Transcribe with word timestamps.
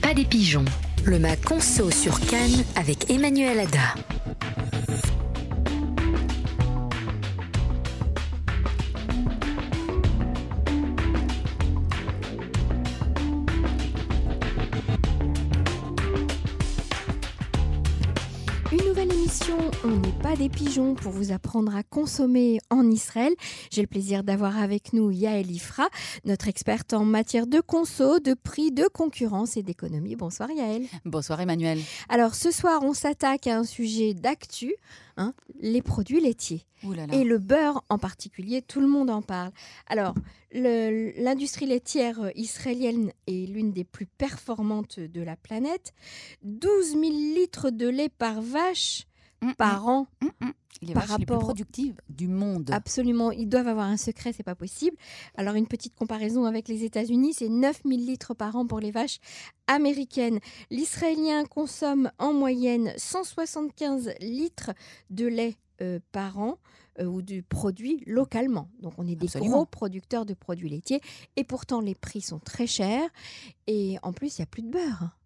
pas 0.00 0.14
des 0.14 0.24
pigeons. 0.24 0.64
Le 1.04 1.18
MAC 1.18 1.42
Conso 1.42 1.90
sur 1.90 2.20
Cannes 2.20 2.64
avec 2.76 3.10
Emmanuel 3.10 3.60
Ada. 3.60 3.94
On 19.86 19.90
n'est 19.90 20.13
pas 20.24 20.36
des 20.36 20.48
pigeons 20.48 20.94
pour 20.94 21.12
vous 21.12 21.32
apprendre 21.32 21.76
à 21.76 21.82
consommer 21.82 22.58
en 22.70 22.90
Israël. 22.90 23.34
J'ai 23.70 23.82
le 23.82 23.86
plaisir 23.86 24.24
d'avoir 24.24 24.56
avec 24.58 24.94
nous 24.94 25.10
Yael 25.10 25.50
Ifra, 25.50 25.86
notre 26.24 26.48
experte 26.48 26.94
en 26.94 27.04
matière 27.04 27.46
de 27.46 27.60
conso, 27.60 28.20
de 28.20 28.32
prix, 28.32 28.72
de 28.72 28.88
concurrence 28.88 29.58
et 29.58 29.62
d'économie. 29.62 30.16
Bonsoir 30.16 30.50
Yael. 30.50 30.86
Bonsoir 31.04 31.42
Emmanuel. 31.42 31.78
Alors 32.08 32.34
ce 32.34 32.50
soir, 32.50 32.80
on 32.84 32.94
s'attaque 32.94 33.48
à 33.48 33.58
un 33.58 33.64
sujet 33.64 34.14
d'actu, 34.14 34.74
hein, 35.18 35.34
les 35.60 35.82
produits 35.82 36.22
laitiers. 36.22 36.64
Et 37.12 37.24
le 37.24 37.36
beurre 37.36 37.84
en 37.90 37.98
particulier, 37.98 38.62
tout 38.62 38.80
le 38.80 38.88
monde 38.88 39.10
en 39.10 39.20
parle. 39.20 39.52
Alors, 39.88 40.14
l'industrie 40.52 41.66
laitière 41.66 42.30
israélienne 42.34 43.12
est 43.26 43.46
l'une 43.46 43.72
des 43.72 43.84
plus 43.84 44.06
performantes 44.06 45.00
de 45.00 45.20
la 45.20 45.36
planète. 45.36 45.92
12 46.44 46.92
000 46.92 47.02
litres 47.02 47.68
de 47.68 47.88
lait 47.88 48.08
par 48.08 48.40
vache. 48.40 49.06
Par 49.58 49.86
an. 49.88 50.06
Mm, 50.22 50.50
les 50.82 50.94
par 50.94 51.02
rapport... 51.04 51.18
les 51.18 51.26
plus 51.26 51.38
productives 51.38 52.00
du 52.08 52.28
monde. 52.28 52.70
Absolument, 52.72 53.30
ils 53.30 53.48
doivent 53.48 53.68
avoir 53.68 53.86
un 53.86 53.96
secret, 53.96 54.32
c'est 54.32 54.42
pas 54.42 54.54
possible. 54.54 54.96
Alors 55.36 55.54
une 55.54 55.66
petite 55.66 55.94
comparaison 55.94 56.44
avec 56.44 56.68
les 56.68 56.84
États-Unis, 56.84 57.34
c'est 57.34 57.48
9000 57.48 58.04
litres 58.04 58.34
par 58.34 58.56
an 58.56 58.66
pour 58.66 58.80
les 58.80 58.90
vaches 58.90 59.18
américaines. 59.66 60.40
L'Israélien 60.70 61.44
consomme 61.44 62.10
en 62.18 62.32
moyenne 62.32 62.92
175 62.96 64.14
litres 64.20 64.72
de 65.10 65.26
lait 65.26 65.56
euh, 65.80 65.98
par 66.12 66.38
an 66.38 66.58
euh, 67.00 67.04
ou 67.04 67.22
du 67.22 67.42
produit 67.42 68.02
localement. 68.06 68.68
Donc 68.80 68.94
on 68.98 69.06
est 69.08 69.16
des 69.16 69.26
gros 69.40 69.66
producteurs 69.66 70.24
de 70.24 70.34
produits 70.34 70.68
laitiers 70.68 71.00
et 71.36 71.42
pourtant 71.42 71.80
les 71.80 71.96
prix 71.96 72.20
sont 72.20 72.38
très 72.38 72.68
chers 72.68 73.08
et 73.66 73.96
en 74.02 74.12
plus 74.12 74.38
il 74.38 74.42
n'y 74.42 74.44
a 74.44 74.46
plus 74.46 74.62
de 74.62 74.70
beurre. 74.70 75.18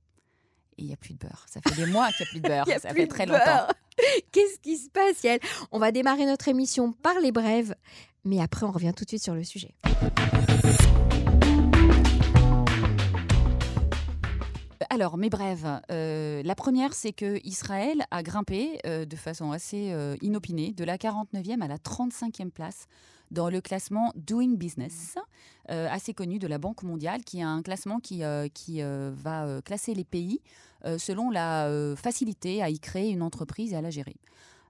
Et 0.79 0.83
il 0.83 0.87
n'y 0.87 0.93
a 0.93 0.97
plus 0.97 1.15
de 1.15 1.19
beurre. 1.19 1.45
Ça 1.49 1.61
fait 1.61 1.75
des 1.75 1.87
mois 1.87 2.09
qu'il 2.13 2.25
n'y 2.25 2.29
a 2.29 2.31
plus 2.31 2.41
de 2.41 2.49
beurre. 2.49 2.67
ça 2.81 2.95
fait 2.95 3.07
très 3.07 3.27
longtemps. 3.27 3.67
Qu'est-ce 4.33 4.61
qui 4.61 4.77
se 4.77 4.89
passe, 4.89 5.23
Yael? 5.25 5.41
On 5.73 5.79
va 5.79 5.91
démarrer 5.91 6.25
notre 6.25 6.49
émission 6.49 6.93
par 6.93 7.19
les 7.21 7.33
brèves, 7.33 7.75
mais 8.25 8.41
après, 8.41 8.65
on 8.65 8.71
revient 8.71 8.93
tout 8.97 9.05
de 9.05 9.09
suite 9.11 9.23
sur 9.23 9.35
le 9.35 9.43
sujet. 9.43 9.75
Alors, 14.91 15.19
mes 15.19 15.29
brèves. 15.29 15.81
Euh, 15.91 16.43
la 16.45 16.55
première, 16.55 16.95
c'est 16.95 17.13
que 17.13 17.39
Israël 17.45 18.05
a 18.11 18.23
grimpé 18.23 18.81
euh, 18.87 19.05
de 19.05 19.17
façon 19.17 19.53
assez 19.53 19.93
euh, 19.93 20.17
inopinée 20.23 20.73
de 20.73 20.85
la 20.85 20.97
49e 20.97 21.61
à 21.61 21.69
la 21.69 21.77
35e 21.77 22.51
place 22.51 22.87
dans 23.31 23.51
le 23.51 23.61
classement 23.61 24.13
Doing 24.17 24.55
Business, 24.55 25.17
assez 25.69 26.15
connu 26.15 26.39
de 26.39 26.47
la 26.47 26.59
Banque 26.59 26.83
mondiale, 26.83 27.23
qui 27.25 27.41
est 27.41 27.43
un 27.43 27.63
classement 27.63 28.01
qui, 28.01 28.23
qui 28.55 28.81
va 28.83 29.61
classer 29.63 29.95
les 29.95 30.05
pays 30.05 30.41
selon 30.97 31.31
la 31.31 31.71
facilité 31.97 32.63
à 32.63 32.71
y 32.71 32.79
créer 32.79 33.11
une 33.11 33.23
entreprise 33.23 33.73
et 33.73 33.77
à 33.77 33.83
la 33.83 33.91
gérer. 33.91 34.17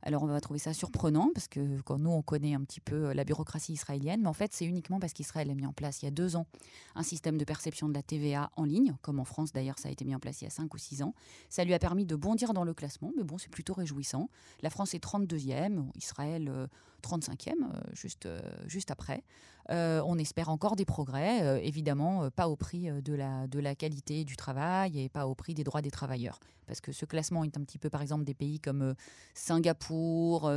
Alors 0.02 0.22
on 0.22 0.26
va 0.26 0.40
trouver 0.40 0.58
ça 0.58 0.72
surprenant 0.72 1.30
parce 1.34 1.48
que 1.48 1.80
quand 1.82 1.98
nous 1.98 2.10
on 2.10 2.22
connaît 2.22 2.54
un 2.54 2.62
petit 2.62 2.80
peu 2.80 3.12
la 3.12 3.24
bureaucratie 3.24 3.72
israélienne, 3.72 4.22
mais 4.22 4.28
en 4.28 4.32
fait 4.34 4.52
c'est 4.52 4.64
uniquement 4.64 5.00
parce 5.00 5.12
qu'Israël 5.12 5.50
a 5.50 5.54
mis 5.54 5.66
en 5.66 5.72
place 5.72 6.02
il 6.02 6.06
y 6.06 6.08
a 6.08 6.12
deux 6.12 6.36
ans 6.36 6.46
un 6.94 7.02
système 7.02 7.38
de 7.38 7.44
perception 7.44 7.88
de 7.88 7.94
la 7.94 8.02
TVA 8.02 8.50
en 8.56 8.64
ligne, 8.64 8.96
comme 9.02 9.20
en 9.20 9.24
France 9.24 9.52
d'ailleurs 9.52 9.78
ça 9.78 9.88
a 9.88 9.92
été 9.92 10.04
mis 10.04 10.14
en 10.14 10.20
place 10.20 10.40
il 10.40 10.44
y 10.44 10.46
a 10.46 10.50
cinq 10.50 10.74
ou 10.74 10.78
six 10.78 11.02
ans. 11.02 11.14
Ça 11.48 11.64
lui 11.64 11.74
a 11.74 11.78
permis 11.78 12.06
de 12.06 12.16
bondir 12.16 12.52
dans 12.52 12.64
le 12.64 12.74
classement, 12.74 13.12
mais 13.16 13.24
bon 13.24 13.38
c'est 13.38 13.50
plutôt 13.50 13.74
réjouissant. 13.74 14.28
La 14.62 14.70
France 14.70 14.94
est 14.94 15.02
32e, 15.02 15.90
Israël 15.96 16.68
35e, 17.02 17.52
euh, 17.62 17.80
juste, 17.92 18.26
euh, 18.26 18.40
juste 18.66 18.90
après. 18.90 19.22
Euh, 19.70 20.00
on 20.06 20.18
espère 20.18 20.48
encore 20.48 20.76
des 20.76 20.84
progrès, 20.84 21.64
évidemment 21.64 22.30
pas 22.30 22.48
au 22.48 22.56
prix 22.56 22.88
de 23.02 23.14
la, 23.14 23.46
de 23.46 23.58
la 23.58 23.74
qualité 23.74 24.24
du 24.24 24.36
travail 24.36 24.98
et 24.98 25.08
pas 25.08 25.26
au 25.26 25.34
prix 25.34 25.54
des 25.54 25.64
droits 25.64 25.82
des 25.82 25.90
travailleurs. 25.90 26.40
Parce 26.66 26.80
que 26.80 26.92
ce 26.92 27.04
classement 27.04 27.44
est 27.44 27.56
un 27.56 27.62
petit 27.62 27.78
peu, 27.78 27.90
par 27.90 28.02
exemple, 28.02 28.24
des 28.24 28.34
pays 28.34 28.60
comme 28.60 28.94
Singapour 29.34 30.50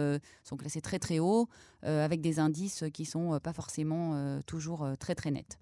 sont 0.43 0.57
classés 0.57 0.81
très 0.81 0.99
très 0.99 1.19
haut, 1.19 1.47
avec 1.83 2.21
des 2.21 2.39
indices 2.39 2.83
qui 2.93 3.05
sont 3.05 3.39
pas 3.41 3.53
forcément 3.53 4.39
toujours 4.45 4.87
très 4.99 5.15
très 5.15 5.31
nets. 5.31 5.57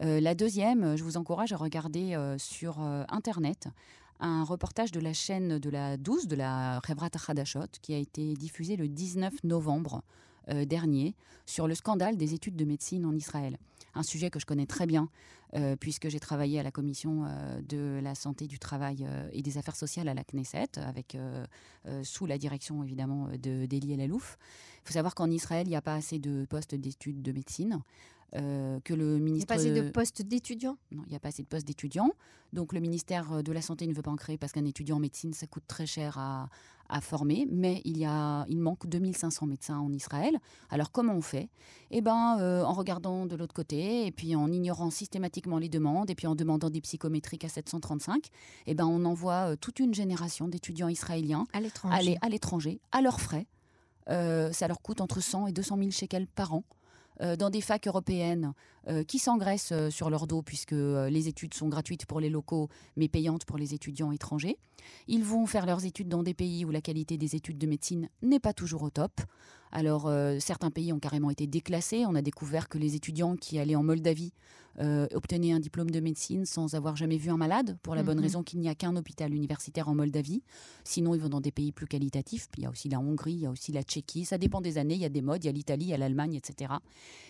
la 0.00 0.34
deuxième, 0.34 0.96
je 0.96 1.04
vous 1.04 1.16
encourage 1.16 1.52
à 1.52 1.56
regarder 1.56 2.16
sur 2.38 2.78
Internet 3.08 3.68
un 4.20 4.44
reportage 4.44 4.92
de 4.92 5.00
la 5.00 5.12
chaîne 5.12 5.58
de 5.58 5.70
la 5.70 5.96
12, 5.96 6.28
de 6.28 6.36
la 6.36 6.78
Revrat 6.80 7.10
Hadashot, 7.26 7.66
qui 7.82 7.94
a 7.94 7.98
été 7.98 8.34
diffusé 8.34 8.76
le 8.76 8.88
19 8.88 9.44
novembre 9.44 10.02
euh, 10.48 10.64
dernier 10.64 11.14
sur 11.46 11.68
le 11.68 11.74
scandale 11.74 12.16
des 12.16 12.34
études 12.34 12.56
de 12.56 12.64
médecine 12.64 13.04
en 13.04 13.14
Israël. 13.14 13.58
Un 13.94 14.02
sujet 14.02 14.30
que 14.30 14.38
je 14.38 14.46
connais 14.46 14.66
très 14.66 14.86
bien, 14.86 15.08
euh, 15.54 15.76
puisque 15.76 16.08
j'ai 16.08 16.20
travaillé 16.20 16.58
à 16.60 16.62
la 16.62 16.70
commission 16.70 17.24
euh, 17.26 17.60
de 17.62 18.00
la 18.02 18.14
santé, 18.14 18.46
du 18.46 18.58
travail 18.58 19.06
et 19.32 19.42
des 19.42 19.58
affaires 19.58 19.76
sociales 19.76 20.08
à 20.08 20.14
la 20.14 20.24
Knesset, 20.24 20.78
avec, 20.78 21.16
sous 22.02 22.26
la 22.26 22.38
direction 22.38 22.82
évidemment 22.82 23.28
d'Eli 23.38 23.92
Elalouf. 23.92 24.38
Il 24.84 24.88
faut 24.88 24.94
savoir 24.94 25.14
qu'en 25.14 25.30
Israël, 25.30 25.66
il 25.66 25.70
n'y 25.70 25.76
a 25.76 25.82
pas 25.82 25.94
assez 25.94 26.18
de 26.18 26.46
postes 26.46 26.74
d'études 26.74 27.22
de 27.22 27.32
médecine. 27.32 27.80
Euh, 28.36 28.78
que 28.84 28.94
le 28.94 29.18
ministre. 29.18 29.32
Il 29.32 29.38
n'y 29.38 29.42
a 29.42 29.46
pas 29.46 29.54
assez 29.54 29.82
de 29.82 29.90
postes 29.90 30.22
d'étudiants? 30.22 30.76
Non, 30.92 31.02
il 31.06 31.10
n'y 31.10 31.16
a 31.16 31.20
pas 31.20 31.28
assez 31.28 31.42
de 31.42 31.48
postes 31.48 31.66
d'étudiants. 31.66 32.12
Donc 32.52 32.72
le 32.72 32.80
ministère 32.80 33.42
de 33.42 33.52
la 33.52 33.62
Santé 33.62 33.86
ne 33.86 33.94
veut 33.94 34.02
pas 34.02 34.10
en 34.10 34.16
créer 34.16 34.38
parce 34.38 34.52
qu'un 34.52 34.64
étudiant 34.64 34.96
en 34.96 35.00
médecine, 35.00 35.32
ça 35.32 35.46
coûte 35.46 35.64
très 35.66 35.86
cher 35.86 36.16
à, 36.16 36.48
à 36.88 37.00
former. 37.00 37.46
Mais 37.50 37.80
il, 37.84 37.98
y 37.98 38.04
a, 38.04 38.44
il 38.48 38.60
manque 38.60 38.86
2500 38.86 39.46
médecins 39.46 39.78
en 39.78 39.92
Israël. 39.92 40.38
Alors 40.68 40.92
comment 40.92 41.14
on 41.14 41.22
fait? 41.22 41.48
Eh 41.90 42.00
bien, 42.02 42.38
euh, 42.40 42.62
en 42.62 42.72
regardant 42.72 43.26
de 43.26 43.34
l'autre 43.34 43.54
côté, 43.54 44.06
et 44.06 44.12
puis 44.12 44.36
en 44.36 44.50
ignorant 44.52 44.90
systématiquement 44.90 45.58
les 45.58 45.68
demandes, 45.68 46.10
et 46.10 46.14
puis 46.14 46.28
en 46.28 46.36
demandant 46.36 46.70
des 46.70 46.80
psychométriques 46.80 47.44
à 47.44 47.48
735, 47.48 48.28
eh 48.66 48.74
ben, 48.74 48.86
on 48.86 49.04
envoie 49.04 49.52
euh, 49.52 49.56
toute 49.56 49.80
une 49.80 49.94
génération 49.94 50.46
d'étudiants 50.46 50.88
israéliens 50.88 51.46
à 51.52 51.60
l'étranger, 51.60 52.16
à 52.20 52.28
l'étranger, 52.28 52.80
à 52.92 53.00
leurs 53.02 53.20
frais. 53.20 53.46
ça 54.06 54.68
leur 54.68 54.82
coûte 54.82 55.00
entre 55.00 55.20
100 55.20 55.48
et 55.48 55.52
200 55.52 55.78
000 55.78 55.90
shekels 55.90 56.26
par 56.28 56.54
an. 56.54 56.64
Euh, 57.22 57.36
dans 57.36 57.50
des 57.50 57.60
facs 57.60 57.86
européennes 57.86 58.54
euh, 58.88 59.04
qui 59.04 59.18
s'engraissent 59.18 59.72
euh, 59.72 59.90
sur 59.90 60.10
leur 60.10 60.26
dos 60.26 60.42
puisque 60.42 60.72
les 60.72 61.28
études 61.28 61.54
sont 61.54 61.68
gratuites 61.68 62.06
pour 62.06 62.20
les 62.20 62.30
locaux 62.30 62.68
mais 62.96 63.08
payantes 63.08 63.44
pour 63.44 63.58
les 63.58 63.74
étudiants 63.74 64.12
étrangers. 64.12 64.58
Ils 65.08 65.24
vont 65.24 65.46
faire 65.46 65.66
leurs 65.66 65.84
études 65.84 66.08
dans 66.08 66.22
des 66.22 66.34
pays 66.34 66.64
où 66.64 66.70
la 66.70 66.80
qualité 66.80 67.18
des 67.18 67.36
études 67.36 67.58
de 67.58 67.66
médecine 67.66 68.08
n'est 68.22 68.40
pas 68.40 68.52
toujours 68.52 68.82
au 68.82 68.90
top. 68.90 69.20
Alors 69.72 70.10
certains 70.40 70.70
pays 70.70 70.92
ont 70.92 70.98
carrément 70.98 71.30
été 71.30 71.46
déclassés. 71.46 72.04
On 72.06 72.14
a 72.16 72.22
découvert 72.22 72.68
que 72.68 72.78
les 72.78 72.96
étudiants 72.96 73.36
qui 73.36 73.58
allaient 73.58 73.76
en 73.76 73.84
Moldavie 73.84 74.32
euh, 74.78 75.06
obtenez 75.14 75.52
un 75.52 75.60
diplôme 75.60 75.90
de 75.90 76.00
médecine 76.00 76.46
sans 76.46 76.74
avoir 76.74 76.96
jamais 76.96 77.16
vu 77.16 77.30
un 77.30 77.36
malade, 77.36 77.76
pour 77.82 77.94
la 77.94 78.02
bonne 78.02 78.16
mhm. 78.18 78.22
raison 78.22 78.42
qu'il 78.42 78.60
n'y 78.60 78.68
a 78.68 78.74
qu'un 78.74 78.96
hôpital 78.96 79.34
universitaire 79.34 79.88
en 79.88 79.94
Moldavie. 79.94 80.42
Sinon, 80.84 81.14
ils 81.14 81.20
vont 81.20 81.28
dans 81.28 81.40
des 81.40 81.50
pays 81.50 81.72
plus 81.72 81.86
qualitatifs. 81.86 82.48
Il 82.56 82.62
y 82.62 82.66
a 82.66 82.70
aussi 82.70 82.88
la 82.88 82.98
Hongrie, 82.98 83.32
il 83.32 83.40
y 83.40 83.46
a 83.46 83.50
aussi 83.50 83.72
la 83.72 83.82
Tchéquie. 83.82 84.24
Ça 84.24 84.38
dépend 84.38 84.60
des 84.60 84.78
années. 84.78 84.94
Il 84.94 85.00
y 85.00 85.04
a 85.04 85.10
des 85.10 85.22
modes. 85.22 85.44
Il 85.44 85.46
y 85.46 85.50
a 85.50 85.52
l'Italie, 85.52 85.86
il 85.86 85.90
y 85.90 85.94
a 85.94 85.98
l'Allemagne, 85.98 86.34
etc. 86.34 86.72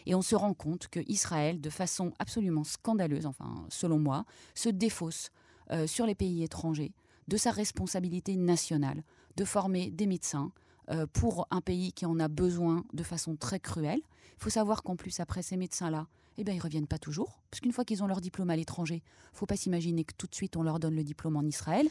Et 0.06 0.14
on 0.14 0.22
se 0.22 0.36
rend 0.36 0.54
compte 0.54 0.88
que 0.88 1.00
Israël, 1.08 1.39
de 1.54 1.70
façon 1.70 2.12
absolument 2.18 2.64
scandaleuse, 2.64 3.26
enfin 3.26 3.66
selon 3.68 3.98
moi, 3.98 4.24
se 4.54 4.68
défausse 4.68 5.30
euh, 5.70 5.86
sur 5.86 6.06
les 6.06 6.14
pays 6.14 6.42
étrangers 6.42 6.92
de 7.28 7.36
sa 7.36 7.50
responsabilité 7.50 8.36
nationale 8.36 9.02
de 9.36 9.44
former 9.44 9.90
des 9.90 10.06
médecins 10.06 10.52
euh, 10.90 11.06
pour 11.12 11.46
un 11.50 11.60
pays 11.60 11.92
qui 11.92 12.06
en 12.06 12.18
a 12.18 12.28
besoin 12.28 12.84
de 12.92 13.02
façon 13.02 13.36
très 13.36 13.60
cruelle. 13.60 14.00
Il 14.38 14.42
faut 14.42 14.50
savoir 14.50 14.82
qu'en 14.82 14.96
plus, 14.96 15.20
après 15.20 15.42
ces 15.42 15.56
médecins-là, 15.56 16.08
eh 16.38 16.44
bien, 16.44 16.54
ils 16.54 16.60
reviennent 16.60 16.86
pas 16.86 16.98
toujours. 16.98 17.40
Parce 17.50 17.60
qu'une 17.60 17.72
fois 17.72 17.84
qu'ils 17.84 18.02
ont 18.02 18.06
leur 18.06 18.20
diplôme 18.20 18.50
à 18.50 18.56
l'étranger, 18.56 19.02
faut 19.32 19.46
pas 19.46 19.56
s'imaginer 19.56 20.04
que 20.04 20.14
tout 20.16 20.26
de 20.26 20.34
suite 20.34 20.56
on 20.56 20.62
leur 20.62 20.80
donne 20.80 20.96
le 20.96 21.04
diplôme 21.04 21.36
en 21.36 21.42
Israël. 21.42 21.86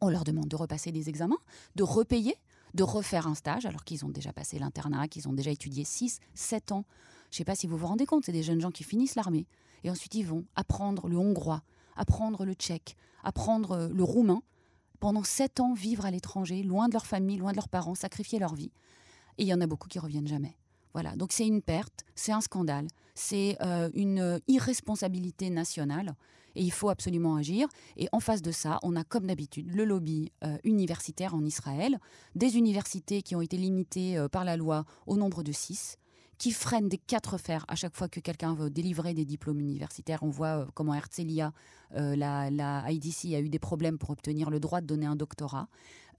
On 0.00 0.08
leur 0.08 0.24
demande 0.24 0.48
de 0.48 0.56
repasser 0.56 0.92
des 0.92 1.08
examens, 1.08 1.38
de 1.74 1.82
repayer, 1.82 2.36
de 2.74 2.82
refaire 2.84 3.26
un 3.26 3.34
stage, 3.34 3.66
alors 3.66 3.84
qu'ils 3.84 4.04
ont 4.04 4.10
déjà 4.10 4.32
passé 4.32 4.58
l'internat, 4.58 5.08
qu'ils 5.08 5.28
ont 5.28 5.32
déjà 5.32 5.50
étudié 5.50 5.84
6, 5.84 6.20
7 6.34 6.72
ans. 6.72 6.84
Je 7.30 7.34
ne 7.34 7.38
sais 7.38 7.44
pas 7.44 7.54
si 7.54 7.66
vous 7.66 7.76
vous 7.76 7.86
rendez 7.86 8.06
compte, 8.06 8.24
c'est 8.24 8.32
des 8.32 8.42
jeunes 8.42 8.60
gens 8.60 8.70
qui 8.70 8.84
finissent 8.84 9.14
l'armée. 9.14 9.46
Et 9.84 9.90
ensuite, 9.90 10.14
ils 10.14 10.26
vont 10.26 10.44
apprendre 10.56 11.08
le 11.08 11.16
hongrois, 11.16 11.62
apprendre 11.96 12.44
le 12.44 12.54
tchèque, 12.54 12.96
apprendre 13.22 13.72
euh, 13.72 13.88
le 13.88 14.02
roumain. 14.02 14.42
Pendant 15.00 15.22
7 15.22 15.60
ans, 15.60 15.74
vivre 15.74 16.06
à 16.06 16.10
l'étranger, 16.10 16.62
loin 16.62 16.88
de 16.88 16.94
leur 16.94 17.06
famille, 17.06 17.36
loin 17.36 17.52
de 17.52 17.56
leurs 17.56 17.68
parents, 17.68 17.94
sacrifier 17.94 18.38
leur 18.38 18.54
vie. 18.54 18.72
Et 19.36 19.42
il 19.44 19.48
y 19.48 19.54
en 19.54 19.60
a 19.60 19.66
beaucoup 19.66 19.88
qui 19.88 19.98
reviennent 19.98 20.26
jamais. 20.26 20.56
Voilà, 20.94 21.14
donc 21.14 21.32
c'est 21.32 21.46
une 21.46 21.62
perte, 21.62 22.04
c'est 22.16 22.32
un 22.32 22.40
scandale, 22.40 22.88
c'est 23.14 23.56
euh, 23.60 23.90
une 23.94 24.40
irresponsabilité 24.48 25.50
nationale 25.50 26.16
et 26.58 26.62
il 26.62 26.72
faut 26.72 26.88
absolument 26.88 27.36
agir. 27.36 27.68
Et 27.96 28.08
en 28.12 28.20
face 28.20 28.42
de 28.42 28.50
ça, 28.50 28.78
on 28.82 28.96
a 28.96 29.04
comme 29.04 29.26
d'habitude 29.26 29.72
le 29.72 29.84
lobby 29.84 30.32
euh, 30.44 30.58
universitaire 30.64 31.34
en 31.34 31.44
Israël, 31.44 31.98
des 32.34 32.56
universités 32.56 33.22
qui 33.22 33.36
ont 33.36 33.40
été 33.40 33.56
limitées 33.56 34.18
euh, 34.18 34.28
par 34.28 34.44
la 34.44 34.56
loi 34.56 34.84
au 35.06 35.16
nombre 35.16 35.42
de 35.42 35.52
six, 35.52 35.98
qui 36.38 36.52
freine 36.52 36.88
des 36.88 36.98
quatre 36.98 37.36
fers 37.36 37.64
à 37.68 37.74
chaque 37.74 37.96
fois 37.96 38.08
que 38.08 38.20
quelqu'un 38.20 38.54
veut 38.54 38.70
délivrer 38.70 39.12
des 39.12 39.24
diplômes 39.24 39.58
universitaires. 39.58 40.22
On 40.22 40.30
voit 40.30 40.60
euh, 40.60 40.66
comment 40.72 40.94
Herzliya, 40.94 41.52
euh, 41.96 42.14
la, 42.14 42.48
la, 42.50 42.90
IDC, 42.90 43.34
a 43.34 43.40
eu 43.40 43.48
des 43.48 43.58
problèmes 43.58 43.98
pour 43.98 44.10
obtenir 44.10 44.48
le 44.48 44.60
droit 44.60 44.80
de 44.80 44.86
donner 44.86 45.06
un 45.06 45.16
doctorat. 45.16 45.68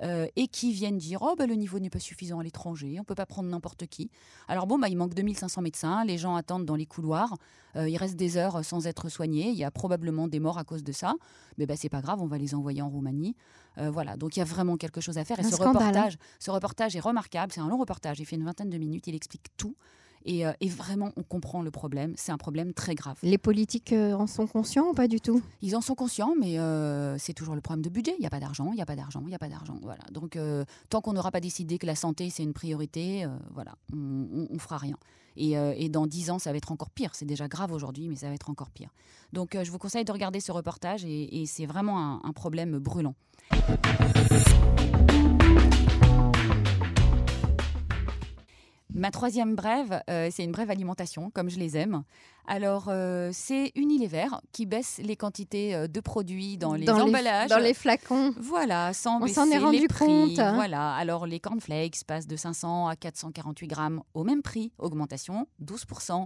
Euh, 0.01 0.27
et 0.37 0.47
qui 0.47 0.71
viennent 0.71 0.97
dire 0.97 1.21
oh, 1.21 1.35
bah, 1.37 1.45
le 1.45 1.55
niveau 1.55 1.77
n'est 1.77 1.89
pas 1.89 1.99
suffisant 1.99 2.39
à 2.39 2.43
l'étranger, 2.43 2.93
on 2.95 2.99
ne 2.99 3.05
peut 3.05 3.15
pas 3.15 3.25
prendre 3.25 3.49
n'importe 3.49 3.85
qui. 3.85 4.09
Alors 4.47 4.65
bon, 4.65 4.79
bah, 4.79 4.87
il 4.87 4.95
manque 4.95 5.13
2500 5.13 5.61
médecins, 5.61 6.05
les 6.05 6.17
gens 6.17 6.35
attendent 6.35 6.63
dans 6.63 6.77
les 6.77 6.85
couloirs, 6.85 7.35
il 7.75 7.97
reste 7.97 8.15
des 8.15 8.37
heures 8.37 8.63
sans 8.63 8.87
être 8.87 9.09
soignés, 9.09 9.49
il 9.49 9.57
y 9.57 9.65
a 9.65 9.71
probablement 9.71 10.29
des 10.29 10.39
morts 10.39 10.57
à 10.57 10.63
cause 10.63 10.85
de 10.85 10.93
ça, 10.93 11.15
mais 11.57 11.65
bah, 11.65 11.75
c'est 11.75 11.89
pas 11.89 11.99
grave, 11.99 12.21
on 12.21 12.27
va 12.27 12.37
les 12.37 12.55
envoyer 12.55 12.81
en 12.81 12.87
Roumanie. 12.87 13.35
voilà, 13.75 14.15
donc 14.15 14.37
il 14.37 14.39
y 14.39 14.41
a 14.41 14.45
vraiment 14.45 14.77
quelque 14.77 15.01
chose 15.01 15.17
à 15.17 15.25
faire. 15.25 15.37
Et 15.37 15.43
ce 15.43 15.61
hein. 15.61 15.67
reportage, 15.67 16.17
ce 16.39 16.49
reportage 16.49 16.95
est 16.95 17.01
remarquable, 17.01 17.51
c'est 17.51 17.59
un 17.59 17.67
long 17.67 17.77
reportage, 17.77 18.21
il 18.21 18.25
fait 18.25 18.37
une 18.37 18.45
vingtaine 18.45 18.69
de 18.69 18.77
minutes, 18.77 19.05
il 19.07 19.15
explique 19.15 19.47
tout. 19.57 19.75
Euh, 20.27 20.53
et, 20.59 20.69
vraiment, 20.69 21.11
on 21.15 21.23
comprend 21.23 21.61
le 21.61 21.71
problème. 21.71 22.13
C'est 22.15 22.31
un 22.31 22.37
problème 22.37 22.73
très 22.73 22.95
grave. 22.95 23.17
Les 23.23 23.37
politiques 23.37 23.93
euh, 23.93 24.13
en 24.13 24.27
sont 24.27 24.47
conscients 24.47 24.89
ou 24.89 24.93
pas 24.93 25.07
du 25.07 25.21
tout? 25.21 25.41
Ils 25.61 25.75
en 25.75 25.81
sont 25.81 25.95
conscients, 25.95 26.33
mais 26.39 26.59
euh, 26.59 27.17
c'est 27.17 27.33
toujours 27.33 27.55
le 27.55 27.61
problème 27.61 27.83
de 27.83 27.89
budget. 27.89 28.13
Il 28.17 28.21
n'y 28.21 28.27
a 28.27 28.29
pas 28.29 28.39
d'argent, 28.39 28.69
il 28.71 28.75
n'y 28.75 28.81
a 28.81 28.85
pas 28.85 28.95
d'argent, 28.95 29.21
il 29.23 29.29
n'y 29.29 29.35
a 29.35 29.39
pas 29.39 29.49
d'argent. 29.49 29.77
Voilà. 29.81 30.03
Donc, 30.11 30.37
tant 30.89 31.01
qu'on 31.01 31.13
n'aura 31.13 31.31
pas 31.31 31.41
décidé 31.41 31.77
que 31.77 31.85
la 31.85 31.95
santé, 31.95 32.29
c'est 32.29 32.43
une 32.43 32.53
priorité, 32.53 33.25
voilà, 33.53 33.75
on 33.93 34.47
ne 34.49 34.59
fera 34.59 34.77
rien. 34.77 34.95
Et, 35.37 35.89
dans 35.89 36.07
dix 36.07 36.29
ans, 36.29 36.39
ça 36.39 36.51
va 36.51 36.57
être 36.57 36.71
encore 36.71 36.89
pire. 36.89 37.11
C'est 37.13 37.25
déjà 37.25 37.47
grave 37.47 37.71
aujourd'hui, 37.71 38.09
mais 38.09 38.15
ça 38.15 38.27
va 38.27 38.33
être 38.33 38.49
encore 38.49 38.69
pire. 38.69 38.89
Donc, 39.33 39.57
je 39.61 39.71
vous 39.71 39.77
conseille 39.77 40.05
de 40.05 40.11
regarder 40.11 40.39
ce 40.39 40.51
reportage 40.51 41.05
et, 41.05 41.45
c'est 41.45 41.65
vraiment 41.65 41.99
un, 41.99 42.21
un 42.23 42.33
problème 42.33 42.77
brûlant. 42.79 43.15
Ma 48.93 49.11
troisième 49.11 49.55
brève, 49.55 50.01
euh, 50.09 50.29
c'est 50.31 50.43
une 50.43 50.51
brève 50.51 50.71
alimentation, 50.71 51.29
comme 51.29 51.49
je 51.49 51.59
les 51.59 51.77
aime. 51.77 52.03
Alors, 52.47 52.85
euh, 52.87 53.29
c'est 53.31 53.71
Unilever 53.75 54.27
qui 54.51 54.65
baisse 54.65 54.99
les 55.03 55.15
quantités 55.15 55.75
euh, 55.75 55.87
de 55.87 55.99
produits 55.99 56.57
dans 56.57 56.73
les 56.73 56.89
emballages. 56.89 57.49
dans 57.51 57.59
les 57.59 57.75
flacons. 57.75 58.33
Voilà, 58.39 58.91
sans 58.93 59.21
On 59.21 59.27
s'en 59.27 59.49
est 59.51 59.59
rendu 59.59 59.81
les 59.81 59.87
prix. 59.87 60.05
compte. 60.05 60.39
Hein. 60.39 60.55
Voilà, 60.55 60.93
alors 60.95 61.27
les 61.27 61.39
cornflakes 61.39 62.03
passent 62.07 62.25
de 62.25 62.35
500 62.35 62.87
à 62.87 62.95
448 62.95 63.67
grammes 63.67 64.01
au 64.15 64.23
même 64.23 64.41
prix, 64.41 64.71
augmentation 64.79 65.47
12%. 65.63 66.25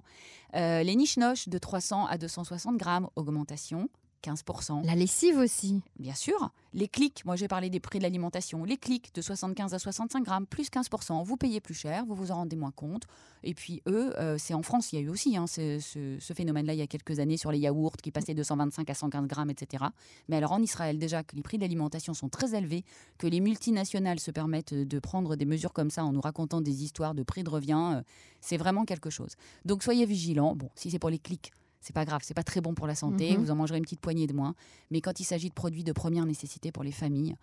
les 0.54 0.96
niches 0.96 1.18
noches 1.18 1.50
de 1.50 1.58
300 1.58 2.06
à 2.06 2.18
260 2.18 2.78
grammes, 2.78 3.10
augmentation 3.18 3.90
15%. 4.24 4.86
La 4.86 4.96
lessive 4.96 5.38
aussi. 5.38 5.82
Bien 6.00 6.16
sûr. 6.16 6.52
Les 6.74 6.88
clics, 6.88 7.24
moi 7.26 7.36
j'ai 7.36 7.48
parlé 7.48 7.70
des 7.70 7.80
prix 7.80 8.00
de 8.00 8.04
l'alimentation. 8.04 8.64
Les 8.64 8.78
clics 8.78 9.14
de 9.14 9.22
75 9.22 9.74
à 9.74 9.80
65 9.80 10.24
grammes, 10.24 10.48
plus 10.48 10.70
15%. 10.70 11.24
Vous 11.24 11.38
payez 11.38 11.60
plus 11.60 11.74
cher, 11.74 12.06
vous 12.06 12.16
vous 12.16 12.32
en 12.32 12.36
rendez 12.36 12.56
moins 12.56 12.72
compte. 12.72 13.04
Et 13.44 13.54
puis 13.54 13.84
eux, 13.88 14.18
euh, 14.18 14.38
c'est 14.40 14.54
en 14.54 14.64
France, 14.64 14.92
il 14.92 14.96
y 14.96 15.00
a 15.00 15.02
eu 15.02 15.10
aussi 15.10 15.38
hein, 15.38 15.46
ce, 15.48 16.18
phénomène-là 16.34 16.74
il 16.74 16.80
y 16.80 16.82
a 16.82 16.88
quelques 16.88 17.20
années 17.20 17.38
sur 17.38 17.52
les 17.52 17.60
yaourts 17.60 17.98
qui 17.98 18.12
passaient 18.12 18.34
de 18.34 18.42
125 18.42 18.90
à 18.90 18.94
115 18.94 19.28
grammes, 19.28 19.50
etc. 19.50 19.84
Mais 20.30 20.38
alors 20.38 20.54
en 20.54 20.62
Israël, 20.62 20.98
déjà 20.98 21.24
que 21.24 21.36
les 21.36 21.44
prix 21.44 21.58
de 21.58 21.64
l'alimentation 21.64 22.14
sont 22.14 22.30
très 22.30 22.56
élevés, 22.56 22.84
que 23.18 23.28
les 23.28 23.40
multinationales 23.40 24.20
se 24.20 24.32
permettent 24.32 24.74
de 24.74 25.00
prendre 25.00 25.36
des 25.36 25.46
mesures 25.46 25.74
comme 25.74 25.92
ça 25.92 26.04
en 26.06 26.14
nous 26.14 26.22
racontant 26.22 26.62
des 26.62 26.84
histoires 26.84 27.14
de 27.14 27.24
prix 27.24 27.44
de 27.44 27.50
revient, 27.50 27.92
euh, 27.96 28.02
c'est 28.42 28.58
vraiment 28.58 28.86
quelque 28.86 29.10
chose. 29.10 29.36
Donc 29.66 29.84
soyez 29.84 30.06
vigilants. 30.06 30.56
Bon, 30.56 30.70
si 30.76 30.90
c'est 30.90 31.00
pour 31.00 31.10
les 31.10 31.20
clics, 31.20 31.52
c'est 31.84 31.94
pas 31.94 32.06
grave, 32.06 32.22
c'est 32.24 32.34
pas 32.34 32.44
très 32.44 32.62
bon 32.62 32.74
pour 32.74 32.88
la 32.88 32.96
santé, 32.96 33.34
mhm. 33.34 33.44
vous 33.44 33.52
en 33.52 33.56
mangerez 33.56 33.78
une 33.78 33.84
petite 33.84 34.00
poignée 34.00 34.26
de 34.26 34.34
moins. 34.34 34.56
Mais 34.90 35.02
quand 35.02 35.20
il 35.20 35.26
s'agit 35.26 35.50
de 35.50 35.54
produits 35.54 35.84
de 35.84 35.92
première 35.92 36.26
nécessité 36.26 36.72
pour 36.72 36.84
les 36.84 36.92
familles, 36.92 37.36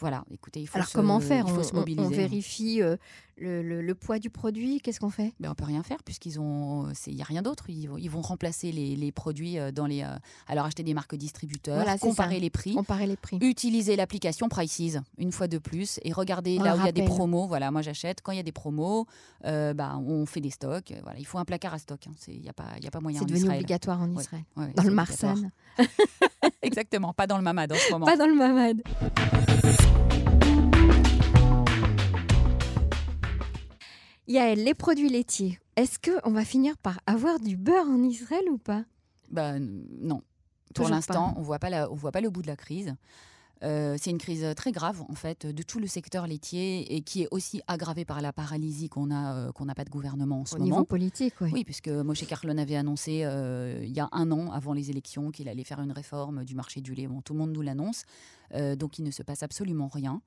voilà, 0.00 0.24
écoutez, 0.30 0.60
il 0.60 0.66
faut 0.66 0.78
Alors 0.78 0.90
comment 0.92 1.20
faire? 1.20 1.46
on, 1.46 1.62
se 1.62 1.74
mobiliser. 1.74 2.06
On, 2.06 2.08
vérifie 2.08 2.82
euh, 2.82 2.96
le, 3.36 3.94
poids 3.94 4.18
du 4.18 4.30
produit, 4.30 4.80
qu'est-ce 4.80 4.98
qu'on 4.98 5.10
fait? 5.10 5.34
Ben, 5.40 5.50
On 5.50 5.54
peut 5.54 5.64
rien 5.64 5.82
faire 5.82 6.02
puisqu'ils 6.02 6.40
ont, 6.40 6.90
il 7.06 7.14
n'y 7.14 7.20
a 7.20 7.24
rien 7.24 7.42
d'autre. 7.42 7.64
Ils, 7.68 7.90
ils, 7.98 8.10
vont 8.10 8.22
remplacer 8.22 8.72
les, 8.72 9.12
produits 9.12 9.58
euh, 9.58 9.72
dans 9.72 9.86
les. 9.86 10.02
Euh, 10.02 10.16
alors 10.48 10.64
acheter 10.64 10.82
des 10.82 10.94
marques 10.94 11.14
distributeurs, 11.14 11.84
comparer 12.00 12.40
les 12.40 12.48
prix, 12.48 12.74
comparer 12.74 13.06
les 13.06 13.16
prix, 13.16 13.38
utiliser 13.42 13.94
l'application 13.94 14.48
Prices 14.48 14.96
une 15.18 15.32
fois 15.32 15.48
de 15.48 15.58
plus 15.58 16.00
et 16.02 16.12
regarder 16.12 16.58
là 16.58 16.76
où 16.76 16.80
il 16.80 16.86
y 16.86 16.88
a 16.88 16.92
des 16.92 17.04
promos. 17.04 17.46
Voilà, 17.46 17.70
moi 17.70 17.82
j'achète 17.82 18.22
quand 18.22 18.32
il 18.32 18.36
y 18.36 18.40
a 18.40 18.44
des 18.44 18.52
promos, 18.52 19.06
bah, 19.44 19.98
on 19.98 20.24
fait 20.24 20.40
des 20.40 20.50
stocks. 20.50 20.94
Voilà, 21.02 21.18
il 21.18 21.26
faut 21.26 21.38
un 21.38 21.44
placard 21.44 21.74
à 21.74 21.78
stock. 21.78 22.00
Hein. 22.06 22.12
Il 22.28 22.40
n'y 22.40 22.48
a 22.48 22.54
pas, 22.54 22.68
il 22.80 22.86
a 22.86 22.90
pas 22.90 23.00
moyen. 23.00 23.20
C'est 23.20 23.26
devenu 23.26 23.50
obligatoire 23.50 24.00
en 24.00 24.10
Israël, 24.16 24.44
dans 24.74 24.82
le 24.82 24.92
Marsan. 24.92 25.50
Exactement, 26.62 27.12
pas 27.12 27.26
dans 27.26 27.36
le 27.36 27.42
Mamad 27.42 27.72
en 27.72 27.76
ce 27.76 27.90
moment. 27.92 28.06
Pas 28.06 28.16
dans 28.16 28.26
le 28.26 28.34
Mamad. 28.34 28.82
Yael, 34.30 34.62
les 34.62 34.74
produits 34.74 35.08
laitiers, 35.08 35.58
est-ce 35.74 35.98
qu'on 35.98 36.30
va 36.30 36.44
finir 36.44 36.78
par 36.78 37.00
avoir 37.04 37.40
du 37.40 37.56
beurre 37.56 37.88
en 37.88 38.00
Israël 38.00 38.44
ou 38.48 38.58
pas? 38.58 38.84
Ben 39.28 39.58
non. 40.00 40.22
Pour 40.72 40.88
l'instant, 40.88 41.34
on 41.36 41.40
ne 41.40 41.44
voit 41.44 41.58
pas 41.58 42.20
le 42.20 42.30
bout 42.30 42.40
de 42.40 42.46
la 42.46 42.54
crise. 42.54 42.94
Euh, 43.64 43.96
c'est 44.00 44.10
une 44.10 44.18
crise 44.18 44.46
très 44.56 44.72
grave 44.72 45.02
en 45.06 45.14
fait 45.14 45.46
de 45.46 45.62
tout 45.62 45.80
le 45.80 45.86
secteur 45.86 46.26
laitier 46.26 46.94
et 46.94 47.02
qui 47.02 47.22
est 47.22 47.28
aussi 47.30 47.60
aggravée 47.66 48.06
par 48.06 48.22
la 48.22 48.32
paralysie 48.32 48.88
qu'on 48.88 49.10
a 49.10 49.34
euh, 49.34 49.52
qu'on 49.52 49.66
n'a 49.66 49.74
pas 49.74 49.84
de 49.84 49.90
gouvernement 49.90 50.40
en 50.40 50.44
ce 50.46 50.54
Au 50.54 50.58
moment. 50.58 50.70
niveau 50.76 50.84
politique, 50.84 51.34
oui. 51.42 51.50
Oui, 51.52 51.64
puisque 51.64 51.88
Moshe 51.88 52.24
Carlon 52.26 52.56
avait 52.56 52.76
annoncé 52.76 53.22
euh, 53.24 53.82
il 53.84 53.92
y 53.92 54.00
a 54.00 54.08
un 54.12 54.30
an 54.30 54.50
avant 54.52 54.72
les 54.72 54.90
élections 54.90 55.30
qu'il 55.30 55.46
allait 55.48 55.64
faire 55.64 55.80
une 55.80 55.92
réforme 55.92 56.44
du 56.44 56.54
marché 56.54 56.80
du 56.80 56.94
lait. 56.94 57.06
Bon, 57.08 57.20
tout 57.20 57.34
le 57.34 57.40
monde 57.40 57.52
nous 57.52 57.62
l'annonce, 57.62 58.04
donc 58.76 58.98
il 58.98 59.04
ne 59.04 59.10
se 59.10 59.22
passe 59.22 59.42
absolument 59.42 59.88
rien. 59.88 60.22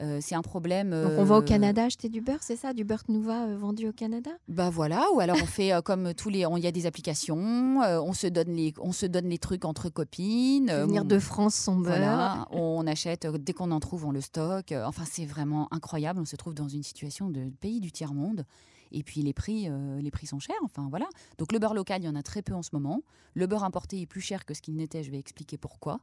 Euh, 0.00 0.18
c'est 0.20 0.34
un 0.34 0.42
problème. 0.42 0.90
Donc 0.90 1.12
on 1.18 1.24
va 1.24 1.36
au 1.36 1.42
euh, 1.42 1.44
Canada 1.44 1.84
acheter 1.84 2.08
du 2.08 2.20
beurre, 2.20 2.42
c'est 2.42 2.56
ça 2.56 2.72
Du 2.72 2.82
beurre 2.84 3.04
Nouva 3.08 3.44
euh, 3.44 3.56
vendu 3.56 3.88
au 3.88 3.92
Canada? 3.92 4.30
Bah 4.48 4.68
voilà, 4.68 5.06
ou 5.14 5.20
alors 5.20 5.36
on 5.40 5.46
fait 5.46 5.70
comme 5.84 6.14
tous 6.14 6.30
les. 6.30 6.44
Il 6.56 6.64
y 6.64 6.66
a 6.66 6.72
des 6.72 6.86
applications, 6.86 7.36
on, 7.36 8.12
se 8.12 8.26
donne 8.26 8.54
les, 8.54 8.74
on 8.80 8.92
se 8.92 9.06
donne 9.06 9.28
les 9.28 9.38
trucs 9.38 9.64
entre 9.64 9.88
copines. 9.90 10.72
Venir 10.72 11.04
de 11.04 11.18
France 11.18 11.54
son 11.54 11.76
beurre. 11.76 12.48
on 12.52 12.86
achète, 12.86 13.26
dès 13.26 13.52
qu'on 13.52 13.70
en 13.70 13.80
trouve, 13.80 14.06
on 14.06 14.10
le 14.10 14.20
stocke. 14.20 14.72
Enfin, 14.72 15.04
c'est 15.08 15.26
vraiment 15.26 15.72
incroyable. 15.72 16.20
On 16.20 16.24
se 16.24 16.36
trouve 16.36 16.54
dans 16.54 16.68
une 16.68 16.82
situation 16.82 17.30
de 17.30 17.50
pays 17.60 17.80
du 17.80 17.92
tiers-monde. 17.92 18.44
Et 18.92 19.02
puis 19.02 19.22
les 19.22 19.32
prix, 19.32 19.68
les 20.00 20.10
prix 20.10 20.26
sont 20.26 20.38
chers. 20.38 20.56
Enfin 20.64 20.86
voilà. 20.90 21.06
Donc 21.38 21.52
le 21.52 21.58
beurre 21.58 21.74
local, 21.74 22.02
il 22.02 22.06
y 22.06 22.08
en 22.08 22.14
a 22.14 22.22
très 22.22 22.42
peu 22.42 22.54
en 22.54 22.62
ce 22.62 22.70
moment. 22.72 23.02
Le 23.34 23.46
beurre 23.46 23.64
importé 23.64 24.00
est 24.00 24.06
plus 24.06 24.20
cher 24.20 24.44
que 24.44 24.54
ce 24.54 24.62
qu'il 24.62 24.74
n'était. 24.76 25.02
Je 25.02 25.10
vais 25.10 25.18
expliquer 25.18 25.56
pourquoi. 25.56 26.00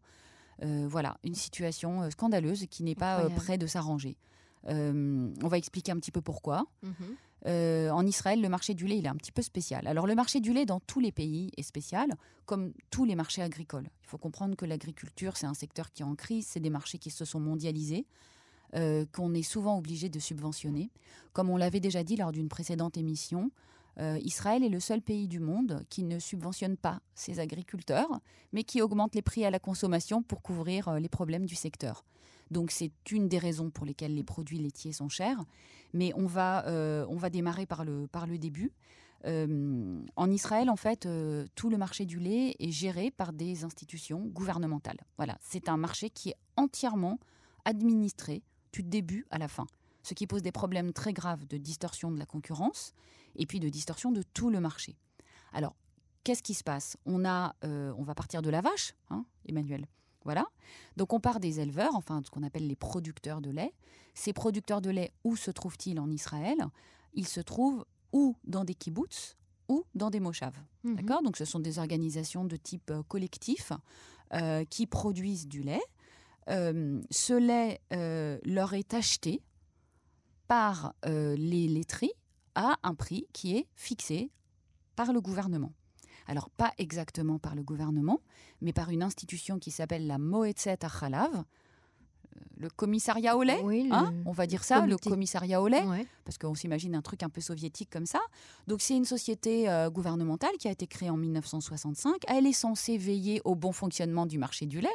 Euh, 0.64 0.86
voilà, 0.88 1.18
une 1.24 1.36
situation 1.36 2.04
euh, 2.04 2.10
scandaleuse 2.12 2.66
qui 2.70 2.84
n'est 2.84 2.96
pas 2.96 3.22
euh, 3.22 3.30
près 3.30 3.58
de 3.58 3.66
s'arranger. 3.66 4.18
on 4.68 5.48
va 5.48 5.58
expliquer 5.58 5.92
un 5.92 5.98
petit 5.98 6.12
peu 6.12 6.22
pourquoi. 6.22 6.66
Mhm. 6.84 7.92
en 7.92 8.06
Israël, 8.06 8.42
le 8.42 8.50
marché 8.50 8.76
du 8.76 8.86
lait, 8.86 8.98
il 9.00 9.06
est 9.06 9.10
un 9.10 9.16
petit 9.16 9.32
peu 9.32 9.42
spécial. 9.42 9.88
Alors, 9.88 10.06
le 10.06 10.14
marché 10.14 10.40
du 10.40 10.54
lait 10.54 10.66
dans 10.66 10.80
tous 10.80 11.00
les 11.00 11.12
pays 11.12 11.52
est 11.58 11.64
spécial, 11.64 12.10
comme 12.46 12.74
tous 12.92 13.06
les 13.06 13.16
marchés 13.16 13.42
agricoles. 13.42 13.90
Il 14.04 14.08
faut 14.08 14.20
comprendre 14.20 14.56
que 14.56 14.66
l'agriculture, 14.66 15.36
c'est 15.38 15.48
un 15.48 15.56
secteur 15.56 15.92
qui 15.92 16.04
est 16.04 16.06
en 16.06 16.16
crise, 16.16 16.46
c'est 16.48 16.60
des 16.60 16.70
marchés 16.70 17.00
qui 17.00 17.10
se 17.10 17.26
sont 17.26 17.40
mondialisés, 17.40 18.06
qu'on 19.12 19.34
est 19.34 19.44
souvent 19.44 19.78
obligé 19.80 20.10
de 20.10 20.20
subventionner. 20.20 20.92
Comme 21.34 21.50
on 21.50 21.58
l'avait 21.58 21.80
déjà 21.80 22.04
dit 22.04 22.16
lors 22.16 22.32
d'une 22.32 22.48
précédente 22.48 22.98
émission, 22.98 23.52
euh, 24.02 24.18
Israël 24.24 24.64
est 24.64 24.70
le 24.70 24.80
seul 24.80 25.02
pays 25.02 25.28
du 25.28 25.40
monde 25.40 25.84
qui 25.90 26.04
ne 26.04 26.18
subventionne 26.18 26.76
pas 26.76 27.02
ses 27.14 27.40
agriculteurs, 27.40 28.20
mais 28.52 28.64
qui 28.64 28.82
augmente 28.82 29.14
les 29.14 29.22
prix 29.22 29.46
à 29.46 29.52
la 29.52 29.60
consommation 29.60 30.24
pour 30.24 30.42
couvrir 30.42 30.88
euh, 30.88 31.00
les 31.00 31.10
problèmes 31.10 31.46
du 31.46 31.56
secteur. 31.56 32.04
Donc 32.50 32.72
c'est 32.72 32.92
une 33.12 33.28
des 33.28 33.38
raisons 33.38 33.70
pour 33.70 33.86
lesquelles 33.86 34.16
les 34.16 34.24
produits 34.24 34.58
laitiers 34.58 34.92
sont 34.92 35.08
chers. 35.08 35.44
Mais 35.94 36.12
on 36.16 36.26
va, 36.26 36.66
euh, 36.68 37.06
on 37.10 37.16
va 37.16 37.30
démarrer 37.30 37.66
par 37.66 37.86
le, 37.86 38.08
par 38.08 38.28
le 38.28 38.38
début. 38.38 38.72
en 39.24 40.32
Israël, 40.32 40.70
en 40.70 40.76
fait, 40.76 41.08
tout 41.54 41.70
le 41.70 41.78
marché 41.78 42.06
du 42.06 42.20
lait 42.20 42.56
est 42.60 42.72
géré 42.72 43.12
par 43.12 43.34
des 43.34 43.64
institutions 43.64 44.22
gouvernementales. 44.26 45.00
Voilà, 45.18 45.38
c'est 45.42 45.70
un 45.70 45.78
marché 45.78 46.10
qui 46.10 46.30
est 46.30 46.38
entièrement 46.58 47.20
administré 47.64 48.42
du 48.74 48.82
début 48.82 49.28
à 49.30 49.38
la 49.38 49.48
fin, 49.48 49.68
ce 50.04 50.14
qui 50.14 50.28
pose 50.28 50.42
des 50.42 50.52
problèmes 50.52 50.94
très 50.94 51.14
graves 51.14 51.46
de 51.48 51.58
distorsion 51.58 52.12
de 52.12 52.18
la 52.18 52.26
concurrence 52.26 52.94
et 53.36 53.46
puis 53.46 53.60
de 53.60 53.70
distorsion 53.70 54.12
de 54.12 54.24
tout 54.34 54.50
le 54.50 54.60
marché. 54.60 54.96
Alors, 55.54 55.76
qu'est-ce 56.24 56.44
qui 56.44 56.54
se 56.54 56.64
passe? 56.64 56.98
On, 57.06 57.26
a, 57.26 57.56
euh, 57.64 57.94
on 57.98 58.04
va 58.04 58.16
partir 58.16 58.42
de 58.42 58.50
la 58.50 58.62
vache, 58.62 58.96
hein, 59.10 59.26
Emmanuel. 59.46 59.88
Voilà. 60.24 60.46
Donc 60.98 61.14
on 61.14 61.20
part 61.20 61.40
des 61.40 61.60
éleveurs, 61.60 61.96
enfin 61.96 62.22
ce 62.24 62.30
qu'on 62.30 62.44
appelle 62.44 62.68
les 62.68 62.76
producteurs 62.76 63.42
de 63.42 63.50
lait. 63.50 63.74
Ces 64.14 64.34
producteurs 64.34 64.82
de 64.82 64.92
lait, 64.92 65.14
où 65.24 65.36
se 65.36 65.50
trouvent-ils 65.50 66.00
en 66.00 66.12
Israël? 66.12 66.58
Ils 67.14 67.28
se 67.28 67.42
trouvent 67.42 67.86
ou 68.12 68.36
dans 68.44 68.64
des 68.64 68.76
kibbutz 68.76 69.36
ou 69.68 69.84
dans 69.96 70.12
des 70.12 70.20
moshav. 70.20 70.54
Mhm. 70.84 70.96
D'accord? 70.96 71.24
Donc 71.24 71.38
ce 71.38 71.46
sont 71.46 71.60
des 71.60 71.80
organisations 71.80 72.46
de 72.46 72.56
type 72.56 72.92
euh, 72.92 73.02
collectif 73.04 73.72
euh, 74.34 74.64
qui 74.66 74.86
produisent 74.86 75.48
du 75.48 75.64
lait. 75.64 75.82
ce 76.48 77.34
lait 77.34 77.82
leur 78.46 78.74
est 78.74 78.94
acheté 78.94 79.42
par 80.56 80.94
les 81.06 81.70
laiteries 81.70 82.12
à 82.56 82.76
un 82.84 82.94
prix 82.94 83.26
qui 83.32 83.56
est 83.56 83.68
fixé 83.74 84.30
par 84.98 85.14
le 85.14 85.22
gouvernement. 85.22 85.72
Alors 86.28 86.50
pas 86.50 86.74
exactement 86.78 87.40
par 87.40 87.56
le 87.56 87.64
gouvernement, 87.64 88.20
mais 88.60 88.74
par 88.74 88.90
une 88.90 89.02
institution 89.02 89.60
qui 89.60 89.72
s'appelle 89.72 90.08
la 90.08 90.18
Moetzet 90.18 90.84
Achalav. 90.84 91.46
le 92.58 92.70
commissariat 92.70 93.36
au 93.38 93.44
lait, 93.44 93.60
Oui, 93.64 93.84
le- 93.88 93.94
hein, 93.94 94.14
on 94.26 94.32
va 94.34 94.46
dire 94.46 94.64
ça, 94.66 94.82
comité. 94.82 94.92
le 94.92 95.10
commissariat 95.12 95.62
au 95.62 95.68
lait, 95.70 95.84
Ouais. 95.84 96.06
parce 96.26 96.38
qu'on 96.38 96.54
s'imagine 96.54 96.96
un 96.96 97.02
truc 97.02 97.24
un 97.24 97.30
peu 97.30 97.42
soviétique 97.42 97.90
comme 97.90 98.06
ça. 98.06 98.20
Donc 98.68 98.82
c'est 98.82 98.96
une 98.96 99.06
société 99.06 99.70
euh, 99.70 99.90
gouvernementale 99.90 100.52
qui 100.60 100.68
a 100.68 100.72
été 100.72 100.86
créée 100.86 101.10
en 101.10 101.18
1965. 101.18 102.18
Elle 102.28 102.46
est 102.46 102.52
censée 102.54 102.98
veiller 102.98 103.42
au 103.46 103.56
bon 103.56 103.72
fonctionnement 103.72 104.26
du 104.26 104.38
marché 104.38 104.66
du 104.66 104.80
lait. 104.82 104.90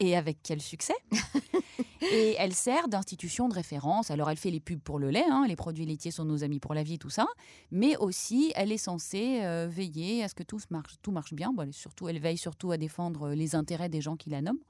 Et 0.00 0.16
avec 0.16 0.38
quel 0.42 0.60
succès? 0.60 0.94
Et 2.12 2.36
elle 2.38 2.54
sert 2.54 2.88
d'institution 2.88 3.48
de 3.48 3.54
référence. 3.54 4.10
Alors 4.10 4.30
elle 4.30 4.36
fait 4.36 4.50
les 4.50 4.60
pubs 4.60 4.80
pour 4.80 4.98
le 4.98 5.10
lait, 5.10 5.24
hein, 5.28 5.44
les 5.48 5.56
produits 5.56 5.84
laitiers 5.84 6.12
sont 6.12 6.24
nos 6.24 6.44
amis 6.44 6.60
pour 6.60 6.72
la 6.72 6.84
vie, 6.84 6.98
tout 6.98 7.10
ça. 7.10 7.26
Mais 7.72 7.96
aussi, 7.96 8.52
elle 8.54 8.70
est 8.70 8.78
censée 8.78 9.40
euh, 9.42 9.66
veiller 9.68 10.22
à 10.22 10.28
ce 10.28 10.34
que 10.34 10.44
tout 10.44 10.60
marche, 10.70 10.94
tout 11.02 11.10
marche 11.10 11.34
bien. 11.34 11.52
Bon, 11.52 11.64
elle, 11.64 11.72
surtout, 11.72 12.08
elle 12.08 12.20
veille 12.20 12.38
surtout 12.38 12.70
à 12.70 12.76
défendre 12.76 13.30
les 13.30 13.56
intérêts 13.56 13.88
des 13.88 14.00
gens 14.00 14.16
qui 14.16 14.30
la 14.30 14.40
nomment. 14.40 14.62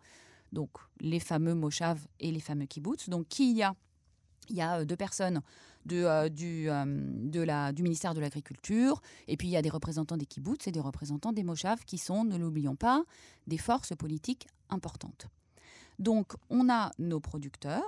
Donc 0.52 0.70
les 1.00 1.20
fameux 1.20 1.54
Moshav 1.54 2.06
et 2.20 2.32
les 2.32 2.40
fameux 2.40 2.66
kibbutz. 2.66 3.08
Donc 3.08 3.28
qui 3.28 3.52
y 3.52 3.62
a? 3.62 3.74
Il 4.50 4.56
y 4.56 4.62
a 4.62 4.78
euh, 4.78 4.84
deux 4.84 4.96
personnes 4.96 5.42
de, 5.84 6.04
euh, 6.04 6.28
du, 6.28 6.70
euh, 6.70 6.84
de 6.86 7.40
la, 7.40 7.72
du 7.72 7.82
ministère 7.82 8.14
de 8.14 8.20
l'Agriculture, 8.20 9.00
et 9.26 9.36
puis 9.36 9.48
il 9.48 9.50
y 9.50 9.56
a 9.56 9.62
des 9.62 9.68
représentants 9.68 10.16
des 10.16 10.26
kibbutz 10.26 10.66
et 10.66 10.72
des 10.72 10.80
représentants 10.80 11.32
des 11.32 11.42
moshav 11.42 11.84
qui 11.84 11.98
sont, 11.98 12.24
ne 12.24 12.36
l'oublions 12.36 12.76
pas, 12.76 13.02
des 13.46 13.58
forces 13.58 13.94
politiques 13.94 14.48
importantes. 14.70 15.26
Donc 15.98 16.34
on 16.50 16.68
a 16.70 16.90
nos 16.98 17.20
producteurs. 17.20 17.82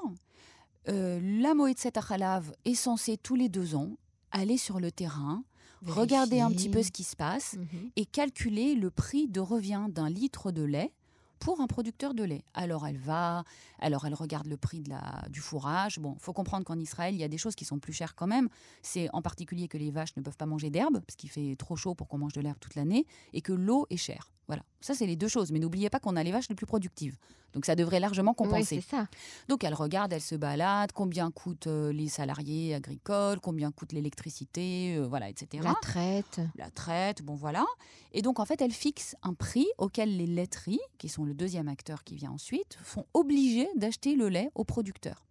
Euh, 0.88 1.20
la 1.40 1.54
Moetzet 1.54 1.96
Achalav 1.98 2.52
est 2.64 2.74
censée 2.74 3.16
tous 3.16 3.34
les 3.36 3.48
deux 3.48 3.74
ans 3.74 3.90
aller 4.32 4.56
sur 4.56 4.80
le 4.80 4.90
terrain, 4.90 5.42
regarder 5.86 6.40
un 6.40 6.50
petit 6.50 6.68
peu 6.68 6.82
ce 6.82 6.90
qui 6.90 7.04
se 7.04 7.16
passe 7.16 7.54
Mhm. 7.56 7.90
et 7.96 8.06
calculer 8.06 8.74
le 8.74 8.90
prix 8.90 9.28
de 9.28 9.40
revient 9.40 9.86
d'un 9.90 10.08
litre 10.08 10.52
de 10.52 10.62
lait 10.62 10.92
pour 11.40 11.60
un 11.60 11.66
producteur 11.66 12.14
de 12.14 12.22
lait. 12.22 12.44
Alors 12.54 12.86
elle 12.86 12.98
va, 12.98 13.44
alors 13.80 14.06
elle 14.06 14.14
regarde 14.14 14.46
le 14.46 14.56
prix 14.56 14.80
de 14.80 14.90
la, 14.90 15.24
du 15.30 15.40
fourrage. 15.40 15.98
Bon, 15.98 16.14
faut 16.20 16.32
comprendre 16.32 16.64
qu'en 16.64 16.78
Israël, 16.78 17.14
il 17.14 17.20
y 17.20 17.24
a 17.24 17.28
des 17.28 17.38
choses 17.38 17.56
qui 17.56 17.64
sont 17.64 17.78
plus 17.78 17.92
chères 17.92 18.14
quand 18.14 18.28
même. 18.28 18.48
C'est 18.82 19.08
en 19.12 19.22
particulier 19.22 19.66
que 19.66 19.78
les 19.78 19.90
vaches 19.90 20.14
ne 20.16 20.22
peuvent 20.22 20.36
pas 20.36 20.46
manger 20.46 20.70
d'herbe 20.70 21.00
parce 21.00 21.16
qu'il 21.16 21.30
fait 21.30 21.56
trop 21.56 21.74
chaud 21.74 21.94
pour 21.94 22.06
qu'on 22.06 22.18
mange 22.18 22.34
de 22.34 22.40
l'herbe 22.40 22.58
toute 22.60 22.76
l'année 22.76 23.06
et 23.32 23.40
que 23.40 23.52
l'eau 23.52 23.86
est 23.90 23.96
chère. 23.96 24.30
Voilà, 24.46 24.62
ça 24.80 24.94
c'est 24.94 25.06
les 25.06 25.16
deux 25.16 25.28
choses. 25.28 25.50
Mais 25.50 25.58
n'oubliez 25.58 25.90
pas 25.90 25.98
qu'on 25.98 26.16
a 26.16 26.22
les 26.22 26.32
vaches 26.32 26.48
les 26.48 26.54
plus 26.54 26.66
productives. 26.66 27.16
Donc 27.52 27.64
ça 27.66 27.74
devrait 27.74 28.00
largement 28.00 28.34
Oui, 28.38 28.46
compenser. 28.46 28.80
c'est 28.80 28.96
ça. 28.96 29.06
Donc 29.48 29.64
elle 29.64 29.74
regarde, 29.74 30.12
elle 30.12 30.20
se 30.20 30.34
balade, 30.34 30.92
combien 30.92 31.30
coûtent 31.30 31.66
euh, 31.66 31.92
les 31.92 32.08
salariés 32.08 32.74
agricoles, 32.74 33.40
combien 33.40 33.70
coûte 33.72 33.92
l'électricité, 33.92 34.96
euh, 34.96 35.06
voilà, 35.06 35.28
etc 35.28 35.62
La 35.64 35.74
traite. 35.82 36.40
la 36.56 36.70
traite, 36.70 37.22
bon 37.22 37.34
voilà. 37.34 37.64
Et 38.12 38.22
donc 38.22 38.38
en 38.40 38.44
fait, 38.44 38.60
elle 38.60 38.72
fixe 38.72 39.16
un 39.22 39.34
prix 39.34 39.66
auquel 39.78 40.16
les 40.16 40.26
laiteries, 40.26 40.80
qui 40.98 41.08
sont 41.08 41.24
le 41.24 41.34
deuxième 41.34 41.68
acteur 41.68 42.04
qui 42.04 42.14
vient 42.16 42.30
ensuite, 42.32 42.78
sont 42.84 43.06
obligés 43.14 43.68
d'acheter 43.76 44.14
le 44.16 44.28
lait 44.28 44.50
aux 44.54 44.64
producteurs. 44.64 45.24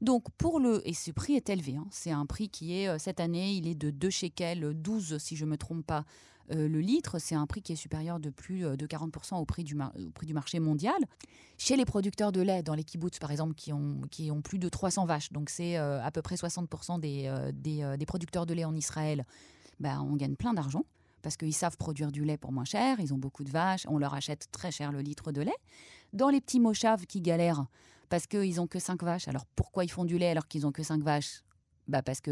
Donc 0.00 0.30
pour 0.38 0.60
le 0.60 0.86
et 0.88 0.94
ce 0.94 1.10
prix 1.10 1.34
est 1.34 1.50
élevé, 1.50 1.76
hein. 1.76 1.86
c'est 1.90 2.10
un 2.10 2.24
prix 2.24 2.48
qui 2.48 2.78
est 2.78 2.88
euh, 2.88 2.98
cette 2.98 3.20
année, 3.20 3.52
il 3.52 3.66
est 3.68 3.74
de 3.74 3.90
2 3.90 4.10
shekels 4.10 4.72
12 4.74 5.18
si 5.18 5.36
je 5.36 5.44
me 5.44 5.56
trompe 5.56 5.86
pas 5.86 6.04
euh, 6.52 6.68
le 6.68 6.80
litre, 6.80 7.18
c'est 7.18 7.34
un 7.34 7.46
prix 7.46 7.62
qui 7.62 7.72
est 7.72 7.76
supérieur 7.76 8.18
de 8.18 8.30
plus 8.30 8.64
euh, 8.64 8.76
de 8.76 8.86
40% 8.86 9.36
au 9.36 9.44
prix, 9.44 9.62
du 9.62 9.76
prix 10.14 10.26
du 10.26 10.34
marché 10.34 10.58
mondial. 10.58 10.96
Chez 11.58 11.76
les 11.76 11.84
producteurs 11.84 12.32
de 12.32 12.40
lait, 12.40 12.62
dans 12.62 12.74
les 12.74 12.82
kibbutz 12.82 13.18
par 13.18 13.30
exemple, 13.30 13.54
qui 13.54 13.72
ont, 13.72 14.00
qui 14.10 14.30
ont 14.30 14.40
plus 14.40 14.58
de 14.58 14.68
300 14.68 15.04
vaches, 15.04 15.30
donc 15.32 15.50
c'est 15.50 15.76
à 15.76 16.10
peu 16.10 16.22
près 16.22 16.36
60% 16.36 16.98
des, 16.98 17.30
des, 17.52 18.06
producteurs 18.06 18.46
de 18.46 18.54
lait 18.54 18.64
en 18.64 18.74
Israël, 18.74 19.26
ben, 19.78 20.00
on 20.00 20.16
gagne 20.16 20.36
plein 20.36 20.54
d'argent 20.54 20.84
parce 21.20 21.36
qu'ils 21.36 21.54
savent 21.54 21.76
produire 21.76 22.10
du 22.10 22.24
lait 22.24 22.38
pour 22.38 22.50
moins 22.50 22.64
cher, 22.64 22.98
ils 22.98 23.12
ont 23.12 23.18
beaucoup 23.18 23.44
de 23.44 23.50
vaches, 23.50 23.86
on 23.88 23.98
leur 23.98 24.14
achète 24.14 24.48
très 24.52 24.72
cher 24.72 24.90
le 24.90 25.02
litre 25.02 25.32
de 25.32 25.42
lait. 25.42 25.56
Dans 26.14 26.30
les 26.30 26.40
petits 26.40 26.60
moshav 26.60 27.04
qui 27.04 27.20
galèrent 27.20 27.66
parce 28.10 28.26
qu'ils 28.26 28.56
n'ont 28.56 28.66
que 28.66 28.78
5 28.78 29.02
vaches, 29.02 29.28
alors 29.28 29.46
pourquoi 29.56 29.84
ils 29.84 29.90
font 29.90 30.04
du 30.04 30.18
lait 30.18 30.28
alors 30.28 30.46
qu'ils 30.46 30.62
n'ont 30.62 30.72
que 30.72 30.82
5 30.82 31.02
vaches? 31.02 31.42
Bah 31.88 32.02
parce 32.02 32.20
que 32.20 32.30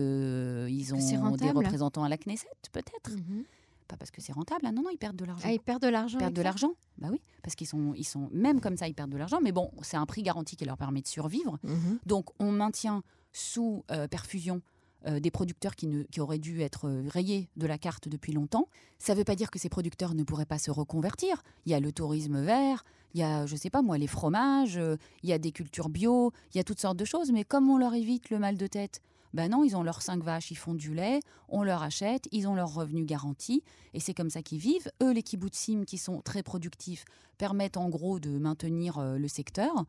euh, 0.68 0.94
ont 0.94 1.36
des 1.36 1.50
représentants 1.50 2.04
à 2.04 2.08
la 2.10 2.18
Knesset, 2.18 2.46
peut-être. 2.70 3.10
Mhm. 3.10 3.44
Pas 3.88 3.96
parce 3.96 4.10
que 4.10 4.20
c'est 4.20 4.32
rentable. 4.32 4.66
Ah 4.66 4.72
non, 4.72 4.82
non, 4.82 4.90
ils 4.90 4.98
perdent 4.98 5.16
de 5.16 5.24
l'argent. 5.24 5.44
Ah, 5.46 5.52
ils 5.52 5.60
perdent 5.60 5.82
de 5.82 5.88
l'argent. 5.88 6.18
Ils 6.18 6.20
perdent 6.20 6.34
de 6.34 6.42
l'argent. 6.42 6.72
Bah 6.98 7.08
oui, 7.10 7.22
parce 7.42 7.54
qu'ils 7.54 7.66
sont, 7.66 7.94
ils 7.96 8.04
sont, 8.04 8.28
même 8.32 8.60
comme 8.60 8.76
ça, 8.76 8.86
ils 8.86 8.94
perdent 8.94 9.10
de 9.10 9.16
l'argent. 9.16 9.40
Mais 9.42 9.50
bon, 9.50 9.70
c'est 9.80 9.96
un 9.96 10.04
prix 10.04 10.22
garanti 10.22 10.56
qui 10.56 10.66
leur 10.66 10.76
permet 10.76 11.00
de 11.00 11.06
survivre. 11.06 11.58
Mhm. 11.62 11.98
Donc, 12.04 12.26
on 12.38 12.52
maintient 12.52 13.02
sous 13.32 13.84
euh, 13.90 14.06
perfusion 14.06 14.60
euh, 15.06 15.20
des 15.20 15.30
producteurs 15.30 15.76
qui, 15.76 15.86
ne, 15.86 16.02
qui 16.02 16.20
auraient 16.20 16.40
dû 16.40 16.60
être 16.60 16.88
euh, 16.88 17.04
rayés 17.08 17.48
de 17.56 17.68
la 17.68 17.78
carte 17.78 18.08
depuis 18.08 18.32
longtemps. 18.32 18.68
Ça 18.98 19.14
ne 19.14 19.18
veut 19.18 19.24
pas 19.24 19.36
dire 19.36 19.48
que 19.48 19.58
ces 19.58 19.68
producteurs 19.68 20.12
ne 20.14 20.24
pourraient 20.24 20.44
pas 20.44 20.58
se 20.58 20.72
reconvertir. 20.72 21.44
Il 21.66 21.72
y 21.72 21.74
a 21.74 21.78
le 21.78 21.92
tourisme 21.92 22.40
vert, 22.42 22.82
il 23.14 23.20
y 23.20 23.22
a, 23.22 23.46
je 23.46 23.56
sais 23.56 23.70
pas 23.70 23.82
moi, 23.82 23.98
les 23.98 24.06
fromages, 24.06 24.76
euh, 24.76 24.96
il 25.22 25.28
y 25.28 25.32
a 25.32 25.38
des 25.38 25.52
cultures 25.52 25.88
bio, 25.88 26.32
il 26.52 26.58
y 26.58 26.60
a 26.60 26.64
toutes 26.64 26.80
sortes 26.80 26.96
de 26.96 27.04
choses. 27.04 27.32
Mais 27.32 27.44
comme 27.44 27.68
on 27.70 27.78
leur 27.78 27.94
évite 27.94 28.30
le 28.30 28.38
mal 28.38 28.56
de 28.56 28.66
tête, 28.66 29.00
ben 29.34 29.50
non, 29.50 29.62
ils 29.62 29.76
ont 29.76 29.82
leurs 29.82 30.02
cinq 30.02 30.22
vaches, 30.22 30.50
ils 30.50 30.56
font 30.56 30.74
du 30.74 30.94
lait, 30.94 31.20
on 31.48 31.62
leur 31.62 31.82
achète, 31.82 32.28
ils 32.32 32.48
ont 32.48 32.54
leurs 32.54 32.72
revenus 32.72 33.06
garantis, 33.06 33.62
et 33.92 34.00
c'est 34.00 34.14
comme 34.14 34.30
ça 34.30 34.42
qu'ils 34.42 34.58
vivent. 34.58 34.90
Eux, 35.02 35.12
les 35.12 35.22
kibbutzim, 35.22 35.84
qui 35.84 35.98
sont 35.98 36.22
très 36.22 36.42
productifs, 36.42 37.04
permettent 37.36 37.76
en 37.76 37.88
gros 37.88 38.20
de 38.20 38.38
maintenir 38.38 38.98
euh, 38.98 39.18
le 39.18 39.28
secteur. 39.28 39.84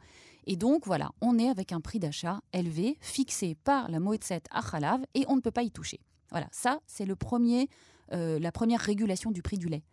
Et 0.46 0.56
donc, 0.56 0.86
voilà, 0.86 1.12
on 1.22 1.40
est 1.40 1.50
avec 1.50 1.72
un 1.72 1.80
prix 1.80 2.00
d'achat 2.00 2.42
élevé, 2.54 2.98
fixé 3.02 3.56
par 3.56 3.90
la 3.90 4.00
Moetzet 4.00 4.42
Achalav, 4.52 5.06
et 5.14 5.26
on 5.28 5.36
ne 5.36 5.42
peut 5.42 5.52
pas 5.52 5.64
y 5.64 5.72
toucher. 5.72 6.00
Voilà, 6.32 6.48
ça, 6.52 6.80
c'est 6.86 7.06
le 7.06 7.16
premier, 7.16 7.70
euh, 8.12 8.40
la 8.40 8.52
première 8.52 8.82
régulation 8.82 9.32
du 9.32 9.42
prix 9.42 9.58
du 9.58 9.68
lait. 9.68 9.84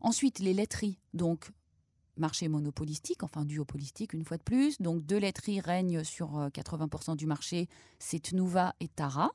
Ensuite, 0.00 0.38
les 0.38 0.54
laiteries, 0.54 0.98
donc 1.12 1.50
marché 2.16 2.48
monopolistique, 2.48 3.22
enfin 3.22 3.44
duopolistique 3.44 4.12
une 4.12 4.24
fois 4.24 4.36
de 4.36 4.42
plus. 4.42 4.80
Donc 4.80 5.04
deux 5.04 5.18
laiteries 5.18 5.60
règnent 5.60 6.04
sur 6.04 6.38
euh, 6.38 6.48
80% 6.48 7.16
du 7.16 7.26
marché, 7.26 7.68
c'est 7.98 8.20
Tnuva 8.20 8.74
et 8.80 8.88
Tara. 8.88 9.30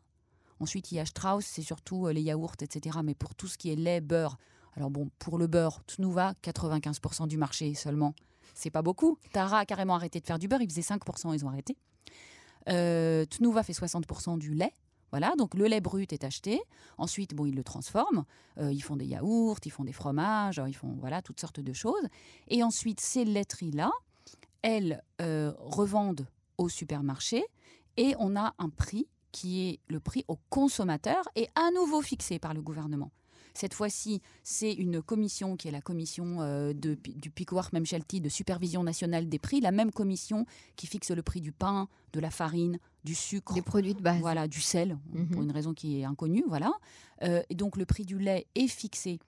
Ensuite, 0.60 0.92
il 0.92 0.96
y 0.96 1.00
a 1.00 1.06
Strauss, 1.06 1.46
c'est 1.46 1.62
surtout 1.62 2.08
euh, 2.08 2.14
les 2.14 2.22
yaourts, 2.22 2.56
etc. 2.62 3.00
Mais 3.04 3.14
pour 3.14 3.36
tout 3.36 3.48
ce 3.48 3.58
qui 3.58 3.72
est 3.72 3.76
lait, 3.76 4.02
beurre, 4.02 4.38
alors 4.76 4.90
bon, 4.90 5.10
pour 5.20 5.38
le 5.38 5.48
beurre, 5.48 5.84
Tnuva, 5.86 6.34
95% 6.44 7.28
du 7.28 7.38
marché 7.38 7.74
seulement. 7.74 8.14
C'est 8.54 8.70
pas 8.70 8.82
beaucoup. 8.82 9.18
Tara 9.34 9.60
a 9.60 9.66
carrément 9.66 9.96
arrêté 9.96 10.20
de 10.20 10.26
faire 10.26 10.40
du 10.40 10.48
beurre, 10.48 10.62
ils 10.62 10.70
faisaient 10.70 10.82
5%, 10.82 11.34
ils 11.34 11.46
ont 11.46 11.50
arrêté. 11.50 11.78
Euh, 12.70 13.26
Tnuva 13.26 13.64
fait 13.64 13.74
60% 13.74 14.38
du 14.38 14.54
lait. 14.54 14.74
Voilà, 15.16 15.34
donc 15.38 15.54
le 15.54 15.68
lait 15.68 15.80
brut 15.80 16.12
est 16.12 16.26
acheté. 16.26 16.62
Ensuite, 16.98 17.34
bon, 17.34 17.46
ils 17.46 17.56
le 17.56 17.64
transforment. 17.64 18.26
Euh, 18.58 18.74
ils 18.74 18.84
font 18.84 18.98
des 18.98 19.06
yaourts, 19.06 19.60
ils 19.64 19.72
font 19.72 19.86
des 19.86 19.94
fromages, 19.94 20.62
ils 20.68 20.76
font 20.76 20.94
voilà 21.00 21.22
toutes 21.22 21.40
sortes 21.40 21.62
de 21.62 21.72
choses. 21.72 22.06
Et 22.50 22.64
ensuite, 22.64 23.00
ces 23.00 23.24
laiteries-là, 23.24 23.94
elles 24.62 25.02
euh, 25.22 25.54
revendent 25.58 26.28
au 26.58 26.68
supermarché 26.68 27.46
et 27.96 28.14
on 28.20 28.36
a 28.36 28.56
un 28.60 28.68
prix 28.68 29.08
qui 29.32 29.70
est 29.70 29.80
le 29.88 30.02
prix 30.02 30.26
au 30.28 30.38
consommateur 30.50 31.24
et 31.38 31.48
à 31.56 31.72
nouveau 31.72 32.02
fixé 32.02 32.38
par 32.38 32.54
le 32.54 32.62
gouvernement. 32.62 33.14
Cette 33.54 33.74
fois-ci, 33.74 34.22
c'est 34.44 34.74
une 34.74 35.02
commission 35.02 35.56
qui 35.56 35.70
est 35.70 35.72
la 35.72 35.80
commission 35.80 36.42
euh, 36.42 36.74
de, 36.74 36.96
du 36.96 37.32
Memshelti 37.72 38.20
de 38.20 38.28
supervision 38.28 38.84
nationale 38.84 39.30
des 39.30 39.40
prix, 39.40 39.62
la 39.62 39.72
même 39.72 39.94
commission 39.94 40.46
qui 40.76 40.88
fixe 40.88 41.12
le 41.12 41.24
prix 41.24 41.40
du 41.40 41.54
pain, 41.54 41.88
de 42.12 42.20
la 42.20 42.32
farine, 42.32 42.80
du 43.06 43.16
sucre, 43.16 43.54
Des 43.54 43.62
produits 43.62 43.94
de 43.94 44.02
base. 44.02 44.20
voilà, 44.20 44.48
du 44.48 44.60
sel, 44.60 44.98
Mhm. 45.14 45.30
pour 45.30 45.42
une 45.44 45.52
raison 45.52 45.74
qui 45.74 46.00
est 46.02 46.04
inconnue, 46.06 46.44
voilà. 46.48 46.74
Euh, 47.24 47.42
et 47.50 47.56
donc 47.56 47.78
le 47.78 47.86
prix 47.86 48.04
du 48.04 48.18
lait 48.20 48.48
est 48.56 48.68
fixé 48.68 49.20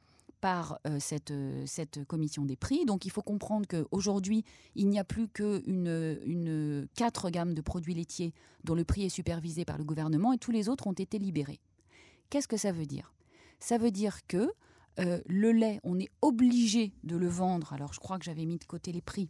par 0.41 0.79
euh, 0.85 0.99
cette, 0.99 1.31
euh, 1.31 1.63
cette 1.65 2.03
commission 2.05 2.43
des 2.45 2.55
prix. 2.55 2.85
Donc 2.85 3.05
il 3.05 3.11
faut 3.11 3.21
comprendre 3.23 3.65
qu'aujourd'hui, 3.67 4.43
il 4.75 4.87
n'y 4.89 4.99
a 4.99 5.03
plus 5.03 5.27
qu'une 5.27 6.19
une, 6.25 6.87
quatre 6.95 7.29
gammes 7.29 7.53
de 7.55 7.61
produits 7.61 7.93
laitiers 7.95 8.33
dont 8.63 8.75
le 8.75 8.83
prix 8.83 9.03
est 9.05 9.09
supervisé 9.09 9.63
par 9.65 9.77
le 9.77 9.83
gouvernement 9.83 10.33
et 10.33 10.37
tous 10.37 10.51
les 10.51 10.69
autres 10.69 10.85
ont 10.87 10.93
été 10.93 11.17
libérés. 11.17 11.59
Qu'est-ce 12.29 12.47
que 12.47 12.57
ça 12.57 12.71
veut 12.71 12.85
dire? 12.85 13.13
Ça 13.59 13.77
veut 13.79 13.89
dire 13.91 14.27
que 14.27 14.51
euh, 14.99 15.21
le 15.27 15.51
lait, 15.51 15.79
on 15.83 15.97
est 15.99 16.09
obligé 16.21 16.91
de 17.03 17.15
le 17.15 17.27
vendre. 17.27 17.73
Alors 17.73 17.93
je 17.93 17.99
crois 17.99 18.19
que 18.19 18.25
j'avais 18.25 18.45
mis 18.45 18.57
de 18.57 18.65
côté 18.65 18.91
les 18.91 19.01
prix. 19.01 19.29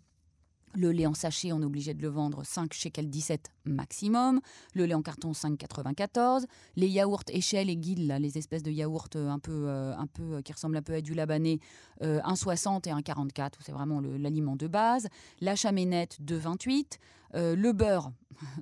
Le 0.78 0.92
lait 0.92 1.08
en 1.08 1.16
sachet, 1.16 1.52
on 1.52 1.62
est 1.64 1.66
obligé 1.66 1.96
de 1.96 2.04
le 2.04 2.08
vendre 2.08 2.44
5 2.46 2.72
shekels 2.72 3.10
17 3.10 3.52
maximum. 3.66 4.40
Le 4.76 4.86
lait 4.86 4.94
en 4.94 5.02
carton, 5.02 5.32
5,94. 5.32 6.46
Les 6.76 6.88
yaourts 6.88 7.24
échelle 7.30 7.72
et 7.72 7.76
guil, 7.76 8.06
là, 8.06 8.20
les 8.20 8.38
espèces 8.38 8.62
de 8.62 8.70
yaourts 8.70 9.10
euh, 9.16 9.28
un 9.28 9.40
peu, 9.40 9.68
euh, 9.68 9.98
un 9.98 10.06
peu, 10.06 10.36
euh, 10.36 10.42
qui 10.44 10.54
ressemblent 10.54 10.78
un 10.78 10.84
peu 10.84 10.94
à 10.94 11.02
du 11.02 11.16
euh, 11.18 12.20
1,60 12.22 12.88
et 12.88 12.92
1,44. 12.92 13.54
C'est 13.62 13.72
vraiment 13.72 14.02
l'aliment 14.02 14.56
de 14.56 14.68
base. 14.68 15.08
La 15.42 15.56
chaménette, 15.56 16.20
2,28. 16.24 17.00
Euh, 17.36 17.56
le 17.56 17.74
beurre, 17.74 18.12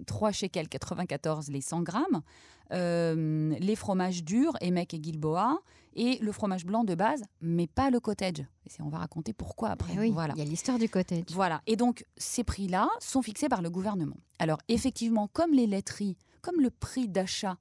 3 0.08 0.32
shekels 0.32 0.70
94 0.70 1.50
les 1.50 1.62
100 1.62 1.82
grammes. 1.82 2.22
Euh, 2.72 3.56
les 3.60 3.76
fromages 3.76 4.24
durs, 4.24 4.54
Emek 4.62 4.94
et 4.94 5.00
Gilboa. 5.02 5.60
Et 5.98 6.18
le 6.18 6.34
fromage 6.34 6.66
blanc 6.66 6.84
de 6.84 6.94
base, 6.94 7.24
mais 7.40 7.68
pas 7.68 7.90
le 7.90 8.02
cottage. 8.02 8.40
Et 8.66 8.70
c'est- 8.70 8.82
on 8.82 8.90
va 8.90 8.98
raconter 8.98 9.32
pourquoi 9.32 9.70
après. 9.70 9.94
Eh 9.96 10.00
oui, 10.00 10.12
voilà. 10.12 10.34
il 10.36 10.40
y 10.40 10.42
a 10.42 10.46
l'histoire 10.46 10.78
du 10.78 10.90
cottage. 10.90 11.24
Voilà. 11.32 11.62
Et 11.68 11.78
donc, 11.78 12.04
ces 12.18 12.44
prix-là 12.44 12.90
sont 13.00 13.22
fixés 13.22 13.48
par 13.48 13.62
le 13.62 13.70
gouvernement. 13.70 14.18
Alors, 14.40 14.58
effectivement, 14.68 15.30
comme 15.32 15.54
les 15.54 15.68
laiteries, 15.68 16.18
comme 16.42 16.60
le 16.60 16.70
prix 16.70 17.08
d'achat 17.08 17.58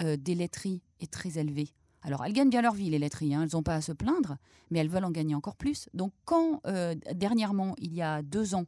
euh, 0.00 0.16
des 0.16 0.36
laiteries 0.36 0.80
est 1.00 1.10
très 1.12 1.38
élevé, 1.38 1.70
alors 2.02 2.24
elles 2.24 2.32
gagnent 2.32 2.50
bien 2.50 2.62
leur 2.62 2.72
vie, 2.74 2.88
les 2.88 3.00
laiteries, 3.00 3.34
hein, 3.34 3.42
elles 3.42 3.50
n'ont 3.56 3.64
pas 3.64 3.74
à 3.74 3.80
se 3.80 3.90
plaindre, 3.92 4.36
mais 4.70 4.78
elles 4.78 4.88
veulent 4.88 5.04
en 5.04 5.10
gagner 5.10 5.34
encore 5.34 5.56
plus. 5.56 5.88
Donc, 5.92 6.12
quand 6.24 6.60
euh, 6.68 6.94
dernièrement, 7.14 7.74
il 7.78 7.92
y 7.92 8.00
a 8.00 8.22
deux 8.22 8.54
ans, 8.54 8.66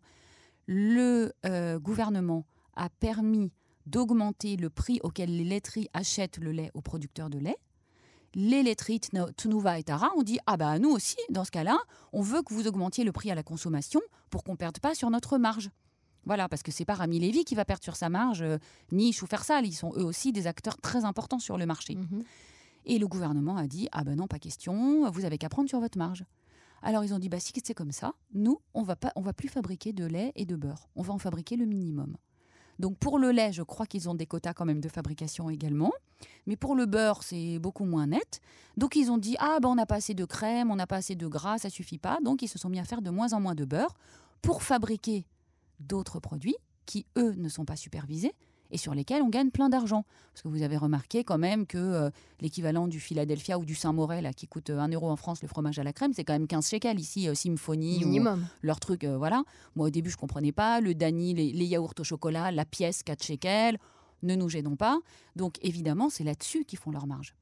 le 0.66 1.32
euh, 1.46 1.78
gouvernement 1.78 2.46
a 2.74 2.88
permis 2.90 3.52
d'augmenter 3.86 4.56
le 4.56 4.70
prix 4.70 5.00
auquel 5.02 5.36
les 5.36 5.44
laiteries 5.44 5.88
achètent 5.92 6.38
le 6.38 6.52
lait 6.52 6.70
aux 6.74 6.80
producteurs 6.80 7.30
de 7.30 7.38
lait. 7.38 7.56
Les 8.34 8.62
laiteries 8.62 9.00
Tnuva 9.36 9.78
et 9.78 9.84
Tara 9.84 10.10
ont 10.16 10.22
dit 10.22 10.38
Ah, 10.46 10.56
bah, 10.56 10.78
nous 10.78 10.90
aussi, 10.90 11.16
dans 11.30 11.44
ce 11.44 11.52
cas-là, 11.52 11.78
on 12.12 12.20
veut 12.20 12.42
que 12.42 12.52
vous 12.52 12.66
augmentiez 12.66 13.04
le 13.04 13.12
prix 13.12 13.30
à 13.30 13.34
la 13.34 13.44
consommation 13.44 14.00
pour 14.30 14.42
qu'on 14.42 14.52
ne 14.52 14.56
perde 14.56 14.80
pas 14.80 14.94
sur 14.94 15.08
notre 15.10 15.38
marge. 15.38 15.70
Voilà, 16.26 16.48
parce 16.48 16.62
que 16.62 16.72
c'est 16.72 16.84
pas 16.84 16.94
Rami 16.94 17.20
Lévy 17.20 17.44
qui 17.44 17.54
va 17.54 17.64
perdre 17.64 17.84
sur 17.84 17.96
sa 17.96 18.08
marge, 18.08 18.42
euh, 18.42 18.58
ni 18.90 19.12
Choufersal. 19.12 19.66
Ils 19.66 19.74
sont 19.74 19.92
eux 19.96 20.04
aussi 20.04 20.32
des 20.32 20.46
acteurs 20.46 20.78
très 20.78 21.04
importants 21.04 21.38
sur 21.38 21.58
le 21.58 21.66
marché. 21.66 21.94
Mhm. 21.94 22.24
Et 22.86 22.98
le 22.98 23.06
gouvernement 23.06 23.56
a 23.56 23.66
dit 23.66 23.88
ah 23.92 24.04
ben 24.04 24.16
non 24.16 24.26
pas 24.26 24.38
question, 24.38 25.10
vous 25.10 25.24
avez 25.24 25.38
qu'à 25.38 25.48
prendre 25.48 25.68
sur 25.68 25.80
votre 25.80 25.96
marge. 25.96 26.24
Alors 26.82 27.02
ils 27.02 27.14
ont 27.14 27.18
dit 27.18 27.30
bah 27.30 27.40
si 27.40 27.52
c'est 27.64 27.72
comme 27.72 27.92
ça, 27.92 28.14
nous 28.34 28.60
on 28.74 28.82
va 28.82 28.96
pas 28.96 29.10
on 29.16 29.22
va 29.22 29.32
plus 29.32 29.48
fabriquer 29.48 29.92
de 29.92 30.04
lait 30.04 30.32
et 30.34 30.44
de 30.44 30.54
beurre, 30.54 30.88
on 30.96 31.02
va 31.02 31.14
en 31.14 31.18
fabriquer 31.18 31.56
le 31.56 31.64
minimum. 31.64 32.16
Donc 32.78 32.96
pour 32.98 33.18
le 33.18 33.30
lait, 33.30 33.52
je 33.52 33.62
crois 33.62 33.86
qu'ils 33.86 34.08
ont 34.08 34.14
des 34.14 34.26
quotas 34.26 34.54
quand 34.54 34.64
même 34.64 34.80
de 34.80 34.88
fabrication 34.88 35.50
également, 35.50 35.92
mais 36.46 36.56
pour 36.56 36.74
le 36.74 36.86
beurre 36.86 37.22
c'est 37.22 37.58
beaucoup 37.58 37.84
moins 37.84 38.06
net. 38.06 38.40
Donc 38.76 38.96
ils 38.96 39.10
ont 39.10 39.18
dit 39.18 39.36
ah 39.38 39.58
ben 39.60 39.68
on 39.68 39.74
n'a 39.74 39.86
pas 39.86 39.96
assez 39.96 40.14
de 40.14 40.24
crème, 40.24 40.70
on 40.70 40.76
n'a 40.76 40.86
pas 40.86 40.96
assez 40.96 41.14
de 41.14 41.26
gras, 41.26 41.58
ça 41.58 41.70
suffit 41.70 41.98
pas. 41.98 42.18
Donc 42.22 42.42
ils 42.42 42.48
se 42.48 42.58
sont 42.58 42.68
mis 42.68 42.80
à 42.80 42.84
faire 42.84 43.02
de 43.02 43.10
moins 43.10 43.32
en 43.32 43.40
moins 43.40 43.54
de 43.54 43.64
beurre 43.64 43.94
pour 44.42 44.62
fabriquer 44.62 45.24
d'autres 45.80 46.20
produits 46.20 46.56
qui 46.86 47.06
eux 47.16 47.34
ne 47.36 47.48
sont 47.48 47.64
pas 47.64 47.76
supervisés 47.76 48.34
et 48.74 48.76
sur 48.76 48.92
lesquels 48.92 49.22
on 49.22 49.28
gagne 49.28 49.50
plein 49.50 49.68
d'argent. 49.68 50.04
Parce 50.32 50.42
que 50.42 50.48
vous 50.48 50.62
avez 50.62 50.76
remarqué 50.76 51.22
quand 51.22 51.38
même 51.38 51.64
que 51.64 51.78
euh, 51.78 52.10
l'équivalent 52.40 52.88
du 52.88 52.98
Philadelphia 52.98 53.56
ou 53.56 53.64
du 53.64 53.76
Saint-Morel, 53.76 54.24
là, 54.24 54.32
qui 54.32 54.48
coûte 54.48 54.70
euh, 54.70 54.80
1 54.80 54.88
euro 54.88 55.08
en 55.08 55.14
France, 55.14 55.40
le 55.42 55.48
fromage 55.48 55.78
à 55.78 55.84
la 55.84 55.92
crème, 55.92 56.12
c'est 56.12 56.24
quand 56.24 56.32
même 56.32 56.48
15 56.48 56.68
shekels. 56.68 56.98
Ici, 56.98 57.28
euh, 57.28 57.34
Symphony, 57.34 57.98
ou 58.04 58.08
Minimum. 58.08 58.44
leur 58.62 58.80
truc, 58.80 59.04
euh, 59.04 59.16
voilà. 59.16 59.44
Moi, 59.76 59.86
au 59.86 59.90
début, 59.90 60.10
je 60.10 60.16
comprenais 60.16 60.50
pas. 60.50 60.80
Le 60.80 60.92
Dani, 60.92 61.34
les, 61.34 61.52
les 61.52 61.66
yaourts 61.66 61.94
au 62.00 62.04
chocolat, 62.04 62.50
la 62.50 62.64
pièce 62.64 63.04
4 63.04 63.22
shekels. 63.22 63.78
Ne 64.24 64.34
nous 64.34 64.48
gênons 64.48 64.74
pas. 64.74 64.98
Donc, 65.36 65.58
évidemment, 65.62 66.10
c'est 66.10 66.24
là-dessus 66.24 66.64
qu'ils 66.64 66.80
font 66.80 66.90
leur 66.90 67.06
marge. 67.06 67.36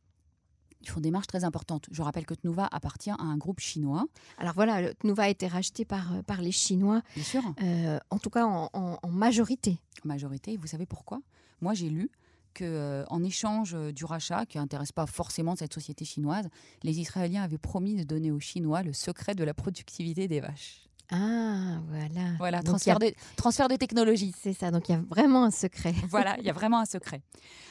Ils 0.82 0.88
font 0.88 1.00
des 1.00 1.10
marges 1.10 1.26
très 1.28 1.44
importantes. 1.44 1.86
Je 1.90 2.02
rappelle 2.02 2.26
que 2.26 2.34
Tnuva 2.34 2.68
appartient 2.70 3.10
à 3.10 3.20
un 3.22 3.36
groupe 3.36 3.60
chinois, 3.60 4.06
Alors 4.38 4.54
voilà, 4.54 4.92
Tnuva 4.94 5.24
a 5.24 5.28
été 5.28 5.46
racheté 5.46 5.84
par, 5.84 6.12
euh, 6.12 6.22
par 6.22 6.42
les 6.42 6.52
Chinois, 6.52 7.02
bien 7.14 7.24
sûr, 7.24 7.42
euh, 7.62 7.98
en 8.10 8.18
tout 8.18 8.30
cas 8.30 8.44
en, 8.46 8.68
en- 8.72 8.98
en 9.02 9.08
majorité. 9.10 9.78
en 10.04 10.08
majorité. 10.08 10.56
Vous 10.56 10.66
savez 10.66 10.86
pourquoi? 10.86 11.20
Moi, 11.60 11.74
j'ai 11.74 11.88
lu 11.88 12.10
que 12.54 12.64
euh, 12.64 13.04
en 13.08 13.22
échange 13.22 13.74
du 13.94 14.04
rachat, 14.04 14.44
qui 14.44 14.58
n'intéresse 14.58 14.92
pas 14.92 15.06
forcément 15.06 15.56
cette 15.56 15.72
société 15.72 16.04
chinoise, 16.04 16.48
les 16.82 16.98
Israéliens 17.00 17.42
avaient 17.42 17.56
promis 17.58 17.94
de 17.94 18.02
donner 18.02 18.30
aux 18.30 18.40
Chinois 18.40 18.82
le 18.82 18.92
secret 18.92 19.34
de 19.34 19.44
la 19.44 19.54
productivité 19.54 20.28
des 20.28 20.40
vaches. 20.40 20.88
Ah, 21.10 21.80
voilà. 21.88 22.32
Voilà, 22.38 22.58
Donc, 22.58 22.66
transfert, 22.66 22.96
a- 22.96 22.98
de, 23.00 23.12
transfert 23.36 23.68
de 23.68 23.76
technologie. 23.76 24.32
C'est 24.40 24.52
ça, 24.54 24.70
donc 24.70 24.88
il 24.88 24.92
y 24.92 24.94
a 24.94 25.00
vraiment 25.10 25.44
un 25.44 25.50
secret. 25.50 25.92
Voilà, 26.08 26.36
il 26.38 26.44
y 26.44 26.50
a 26.50 26.52
vraiment 26.54 26.78
un 26.78 26.84
secret. 26.86 27.22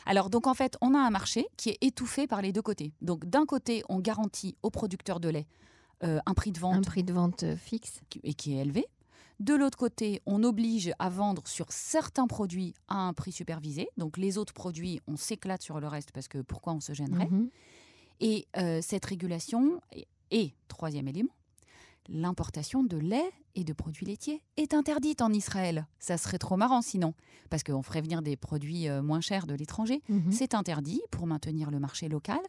Alors, 0.05 0.29
donc 0.29 0.47
en 0.47 0.53
fait, 0.53 0.77
on 0.81 0.93
a 0.93 0.99
un 0.99 1.09
marché 1.09 1.47
qui 1.57 1.69
est 1.69 1.77
étouffé 1.81 2.27
par 2.27 2.41
les 2.41 2.51
deux 2.51 2.61
côtés. 2.61 2.93
Donc, 3.01 3.25
d'un 3.25 3.45
côté, 3.45 3.83
on 3.89 3.99
garantit 3.99 4.55
aux 4.63 4.69
producteurs 4.69 5.19
de 5.19 5.29
lait 5.29 5.47
euh, 6.03 6.19
un 6.25 6.33
prix 6.33 6.51
de 6.51 6.59
vente 6.59 6.75
Un 6.77 6.81
prix 6.81 7.03
de 7.03 7.13
vente 7.13 7.43
euh, 7.43 7.55
fixe. 7.55 8.01
et 8.23 8.33
qui 8.33 8.55
est 8.57 8.61
élevé. 8.61 8.85
De 9.39 9.55
l'autre 9.55 9.77
côté, 9.77 10.21
on 10.27 10.43
oblige 10.43 10.91
à 10.99 11.09
vendre 11.09 11.47
sur 11.47 11.71
certains 11.71 12.27
produits 12.27 12.75
à 12.87 12.97
un 12.97 13.13
prix 13.13 13.31
supervisé. 13.31 13.87
Donc, 13.97 14.17
les 14.17 14.37
autres 14.37 14.53
produits, 14.53 14.99
on 15.07 15.15
s'éclate 15.17 15.63
sur 15.63 15.79
le 15.79 15.87
reste 15.87 16.11
parce 16.11 16.27
que 16.27 16.39
pourquoi 16.39 16.73
on 16.73 16.79
se 16.79 16.93
gênerait 16.93 17.25
Mhm. 17.27 17.49
Et 18.19 18.45
euh, 18.57 18.81
cette 18.83 19.03
régulation, 19.05 19.81
et, 19.93 20.07
et, 20.29 20.53
troisième 20.67 21.07
élément, 21.07 21.31
l'importation 22.09 22.83
de 22.83 22.97
lait 22.97 23.31
et 23.55 23.63
de 23.63 23.73
produits 23.73 24.05
laitiers 24.05 24.41
est 24.57 24.73
interdite 24.73 25.21
en 25.21 25.31
Israël. 25.31 25.87
Ça 25.99 26.17
serait 26.17 26.37
trop 26.37 26.57
marrant 26.57 26.81
sinon, 26.81 27.13
parce 27.49 27.63
qu'on 27.63 27.81
ferait 27.81 28.01
venir 28.01 28.21
des 28.21 28.37
produits 28.37 28.87
euh, 28.87 29.01
moins 29.01 29.21
chers 29.21 29.47
de 29.47 29.53
l'étranger. 29.53 30.01
Mhm. 30.09 30.31
C'est 30.31 30.53
interdit 30.53 31.01
pour 31.11 31.27
maintenir 31.27 31.71
le 31.71 31.79
marché 31.79 32.07
local. 32.07 32.39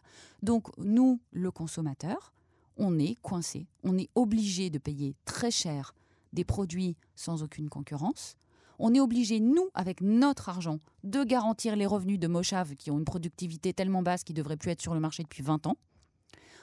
Donc 0.43 0.69
nous, 0.79 1.21
le 1.33 1.51
consommateur, 1.51 2.33
on 2.77 2.99
est 2.99 3.17
coincé. 3.23 3.67
On 3.85 3.99
est 3.99 4.11
obligé 4.15 4.71
de 4.71 4.79
payer 4.79 5.15
très 5.25 5.51
cher 5.51 5.95
des 6.33 6.45
produits 6.45 6.97
sans 7.15 7.43
aucune 7.43 7.69
concurrence. 7.69 8.37
On 8.79 8.95
est 8.95 9.01
obligé, 9.01 9.39
nous, 9.39 9.69
avec 9.75 10.01
notre 10.01 10.49
argent, 10.49 10.81
de 11.05 11.23
garantir 11.25 11.77
les 11.77 11.87
revenus 11.87 12.19
de 12.19 12.27
Moshav 12.27 12.75
qui 12.75 12.91
ont 12.91 12.99
une 12.99 13.05
productivité 13.05 13.73
tellement 13.73 14.03
basse 14.03 14.25
qu'ils 14.25 14.35
ne 14.35 14.39
devraient 14.39 14.57
plus 14.57 14.71
être 14.71 14.81
sur 14.81 14.95
le 14.95 15.01
marché 15.01 15.23
depuis 15.23 15.43
20 15.43 15.67
ans. 15.67 15.77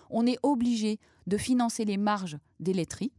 On 0.09 0.25
est 0.25 0.37
obligé 0.43 0.99
de 1.27 1.37
financer 1.37 1.85
les 1.85 1.97
marges 1.97 2.37
des 2.59 2.73
laiteries. 2.73 3.11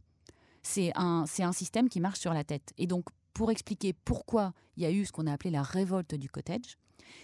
C'est 0.63 0.91
un, 0.95 1.25
c'est 1.27 1.43
un 1.43 1.53
système 1.53 1.89
qui 1.89 1.99
marche 1.99 2.19
sur 2.19 2.33
la 2.33 2.43
tête. 2.43 2.73
Et 2.77 2.87
donc, 2.87 3.05
pour 3.33 3.49
expliquer 3.51 3.93
pourquoi 3.93 4.53
il 4.77 4.83
y 4.83 4.85
a 4.85 4.91
eu 4.91 5.05
ce 5.05 5.11
qu'on 5.11 5.25
a 5.27 5.33
appelé 5.33 5.49
la 5.51 5.63
révolte 5.63 6.15
du 6.15 6.29
cottage, 6.29 6.77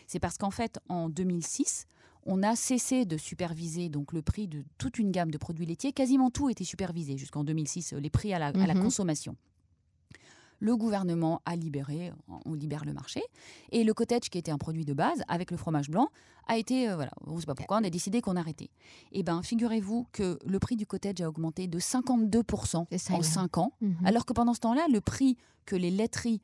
c'est 0.07 0.19
parce 0.19 0.37
qu'en 0.37 0.51
fait, 0.51 0.79
en 0.89 1.09
2006, 1.09 1.85
on 2.25 2.43
a 2.43 2.55
cessé 2.55 3.05
de 3.05 3.15
superviser 3.17 3.89
donc 3.89 4.11
le 4.11 4.21
prix 4.21 4.47
de 4.47 4.63
toute 4.77 4.99
une 4.99 5.11
gamme 5.11 5.31
de 5.31 5.37
produits 5.37 5.65
laitiers. 5.65 5.93
Quasiment 5.93 6.29
tout 6.31 6.49
était 6.49 6.63
supervisé 6.65 7.17
jusqu'en 7.17 7.43
2006, 7.43 7.93
les 7.93 8.09
prix 8.09 8.33
à 8.33 8.39
la, 8.39 8.47
à 8.47 8.67
la 8.67 8.73
Mhm. 8.73 8.83
consommation. 8.83 9.35
Le 10.59 10.75
gouvernement 10.75 11.41
a 11.45 11.55
libéré, 11.55 12.11
on 12.45 12.53
libère 12.53 12.83
le 12.85 12.93
marché, 12.93 13.21
et 13.71 13.83
le 13.83 13.93
cottage, 13.93 14.29
qui 14.31 14.37
était 14.37 14.51
un 14.51 14.57
produit 14.57 14.85
de 14.85 14.93
base, 14.93 15.21
avec 15.27 15.51
le 15.51 15.57
fromage 15.57 15.89
blanc, 15.89 16.07
a 16.47 16.57
été, 16.57 16.89
euh, 16.89 16.95
voilà, 16.95 17.11
on 17.25 17.35
ne 17.35 17.39
sait 17.39 17.45
pas 17.45 17.55
pourquoi, 17.55 17.77
on 17.77 17.83
a 17.83 17.89
décidé 17.89 18.21
qu'on 18.21 18.35
arrêtait. 18.35 18.69
Eh 19.11 19.21
bien, 19.21 19.43
figurez-vous 19.43 20.07
que 20.11 20.39
le 20.45 20.59
prix 20.59 20.75
du 20.75 20.85
cottage 20.87 21.21
a 21.21 21.27
augmenté 21.29 21.67
de 21.67 21.77
52% 21.79 22.85
C'est 22.89 22.97
ça, 22.97 23.13
en 23.13 23.17
là. 23.17 23.23
5 23.23 23.57
ans, 23.57 23.73
Mhm. 23.81 23.97
alors 24.05 24.25
que 24.25 24.33
pendant 24.33 24.53
ce 24.53 24.59
temps-là, 24.61 24.85
le 24.91 25.01
prix 25.01 25.37
que 25.65 25.75
les 25.75 25.91
laiteries 25.91 26.41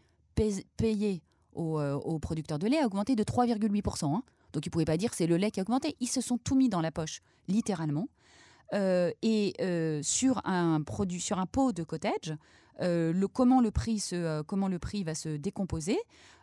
payaient 0.78 1.22
aux, 1.54 1.80
euh, 1.80 1.94
aux 1.96 2.20
producteurs 2.20 2.60
de 2.60 2.68
lait 2.68 2.80
a 2.80 2.86
augmenté 2.86 3.16
de 3.16 3.24
3,8%. 3.24 4.16
hein. 4.16 4.24
Donc 4.54 4.66
ils 4.66 4.70
ne 4.70 4.72
pouvaient 4.72 4.86
pas 4.86 4.98
dire 4.98 5.14
c'est 5.14 5.28
le 5.28 5.38
lait 5.38 5.52
qui 5.52 5.60
a 5.60 5.64
augmenté. 5.64 5.96
Ils 6.00 6.08
se 6.08 6.22
sont 6.22 6.38
tout 6.38 6.56
mis 6.56 6.70
dans 6.70 6.82
la 6.82 6.92
poche, 6.92 7.22
littéralement. 7.48 8.08
Euh, 8.74 9.12
et 9.22 9.54
euh, 9.62 10.02
sur 10.04 10.42
un 10.48 10.82
produit, 10.82 11.20
sur 11.22 11.38
un 11.40 11.46
pot 11.46 11.72
de 11.72 11.84
cottage, 11.84 12.36
euh, 12.82 13.14
le, 13.14 13.28
comment, 13.28 13.62
le 13.62 13.72
prix 13.72 14.00
se, 14.00 14.16
euh, 14.16 14.44
comment 14.44 14.68
le 14.68 14.80
prix 14.80 15.04
va 15.04 15.16
se 15.16 15.30
décomposer. 15.30 15.98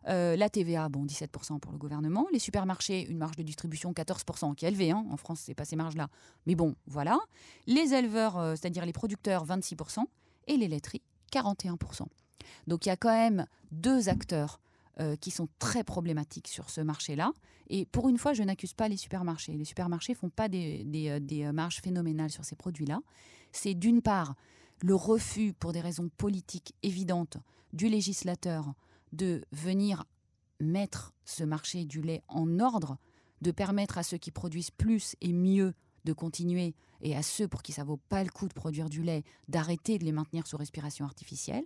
Euh, 0.09 0.37
la 0.37 0.49
TVA, 0.49 0.88
bon, 0.88 1.05
17% 1.05 1.59
pour 1.59 1.73
le 1.73 1.79
gouvernement. 1.79 2.27
Les 2.33 2.38
supermarchés, 2.38 3.09
une 3.11 3.19
marge 3.19 3.37
de 3.37 3.43
distribution 3.43 3.93
14%, 3.93 4.55
qui 4.55 4.64
est 4.64 4.69
élevée. 4.69 4.90
hein. 4.90 5.05
En 5.11 5.16
France, 5.16 5.43
c'est 5.45 5.55
pas 5.55 5.64
ces 5.64 5.77
marges-là. 5.77 6.09
Mais 6.47 6.55
bon, 6.55 6.75
voilà. 6.87 7.19
Les 7.66 7.95
éleveurs, 7.95 8.57
c'est-à-dire 8.57 8.87
les 8.87 8.93
producteurs, 8.93 9.47
26%. 9.47 10.05
Et 10.47 10.57
les 10.57 10.69
laiteries, 10.69 11.03
41%. 11.33 12.07
Donc 12.66 12.87
il 12.87 12.88
y 12.88 12.93
a 12.93 12.97
quand 12.97 13.12
même 13.12 13.47
deux 13.71 14.09
acteurs 14.09 14.59
qui 15.21 15.31
sont 15.31 15.49
très 15.59 15.85
problématiques 15.85 16.49
sur 16.49 16.69
ce 16.71 16.81
marché-là. 16.81 17.33
Et 17.69 17.87
pour 17.87 18.09
une 18.09 18.19
fois, 18.19 18.33
je 18.33 18.43
n'accuse 18.43 18.75
pas 18.75 18.88
les 18.88 18.97
supermarchés. 18.97 19.53
Les 19.53 19.64
supermarchés 19.64 20.14
font 20.14 20.29
pas 20.29 20.49
des, 20.49 21.51
marges 21.55 21.81
phénoménales 21.81 22.31
sur 22.31 22.45
ces 22.45 22.57
produits-là. 22.57 23.01
C'est 23.53 23.75
d'une 23.75 24.03
part 24.03 24.35
le 24.83 24.95
refus, 24.95 25.53
pour 25.53 25.73
des 25.73 25.81
raisons 25.81 26.09
politiques 26.16 26.75
évidentes, 26.83 27.37
du 27.73 27.88
législateur 27.88 28.75
de 29.12 29.45
venir 29.53 30.05
mettre 30.61 31.12
ce 31.25 31.45
marché 31.45 31.85
du 31.85 32.03
lait 32.03 32.23
en 32.29 32.61
ordre, 32.61 32.99
de 33.40 33.51
permettre 33.51 33.99
à 33.99 34.03
ceux 34.03 34.19
qui 34.19 34.31
produisent 34.31 34.71
plus 34.71 35.16
et 35.21 35.33
mieux 35.33 35.75
de 36.05 36.12
continuer 36.12 36.75
et 37.03 37.16
à 37.16 37.23
ceux 37.23 37.49
pour 37.49 37.62
qui 37.62 37.73
ça 37.73 37.85
vaut 37.85 38.01
pas 38.09 38.25
le 38.25 38.31
coup 38.31 38.49
de 38.49 38.55
produire 38.55 38.88
du 38.88 39.03
lait 39.03 39.25
d'arrêter 39.49 39.99
de 39.99 40.05
les 40.05 40.12
maintenir 40.12 40.47
sous 40.47 40.57
respiration 40.57 41.05
artificielle 41.05 41.64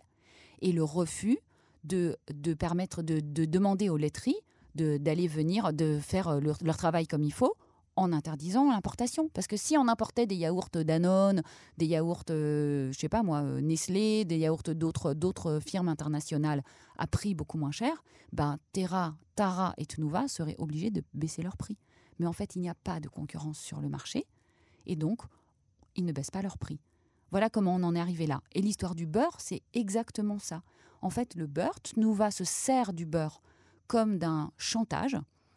et 0.60 0.72
le 0.72 0.84
refus 0.84 1.38
de, 1.82 2.16
permettre 2.58 3.02
de, 3.02 3.20
de 3.20 3.44
demander 3.44 3.88
aux 3.88 3.96
laiteries 3.96 4.36
d'aller 4.74 5.28
venir, 5.28 5.72
de 5.72 6.00
faire 6.00 6.28
euh, 6.28 6.40
leur 6.40 6.76
travail 6.76 7.06
comme 7.06 7.22
il 7.22 7.32
faut 7.32 7.54
en 7.96 8.12
interdisant 8.12 8.70
l'importation. 8.70 9.28
Parce 9.28 9.46
que 9.46 9.56
si 9.56 9.76
on 9.76 9.88
importait 9.88 10.26
des 10.26 10.36
yaourts 10.36 10.70
Danone, 10.72 11.42
des 11.78 11.86
yaourts, 11.86 12.24
euh, 12.30 12.92
je 12.92 12.98
sais 12.98 13.08
pas 13.08 13.22
moi, 13.22 13.42
euh, 13.42 13.60
Nestlé, 13.60 14.24
des 14.24 14.38
yaourts 14.38 14.62
d'autres 14.74 15.14
d'autres 15.14 15.60
firmes 15.60 15.88
internationales 15.88 16.62
à 16.98 17.06
prix 17.06 17.34
beaucoup 17.34 17.58
moins 17.58 17.70
cher, 17.70 18.02
ben 18.32 18.58
Terra, 18.72 19.16
Tara 19.36 19.74
et 19.78 19.86
Tnuva 19.86 20.28
seraient 20.28 20.56
obligés 20.58 20.90
de 20.90 21.02
baisser 21.14 21.42
leur 21.42 21.56
prix. 21.56 21.78
Mais 22.18 22.26
en 22.26 22.32
fait, 22.32 22.56
il 22.56 22.60
n'y 22.60 22.68
a 22.68 22.74
pas 22.74 23.00
de 23.00 23.08
concurrence 23.08 23.58
sur 23.58 23.80
le 23.80 23.88
marché 23.88 24.26
et 24.86 24.96
donc 24.96 25.22
ils 25.96 26.04
ne 26.04 26.12
baissent 26.12 26.30
pas 26.30 26.42
leur 26.42 26.58
prix. 26.58 26.80
Voilà 27.30 27.50
comment 27.50 27.74
on 27.74 27.82
en 27.82 27.94
est 27.96 28.00
arrivé 28.00 28.26
là. 28.26 28.40
Et 28.52 28.62
l'histoire 28.62 28.94
du 28.94 29.06
beurre, 29.06 29.36
c'est 29.40 29.62
exactement 29.72 30.38
ça. 30.38 30.62
En 31.02 31.10
fait, 31.10 31.34
le 31.34 31.46
beurre, 31.46 31.80
Tnuva 31.82 32.30
se 32.30 32.44
sert 32.44 32.92
du 32.92 33.06
beurre 33.06 33.42
comme 33.86 34.18
d'un 34.18 34.52
chantage. 34.56 35.16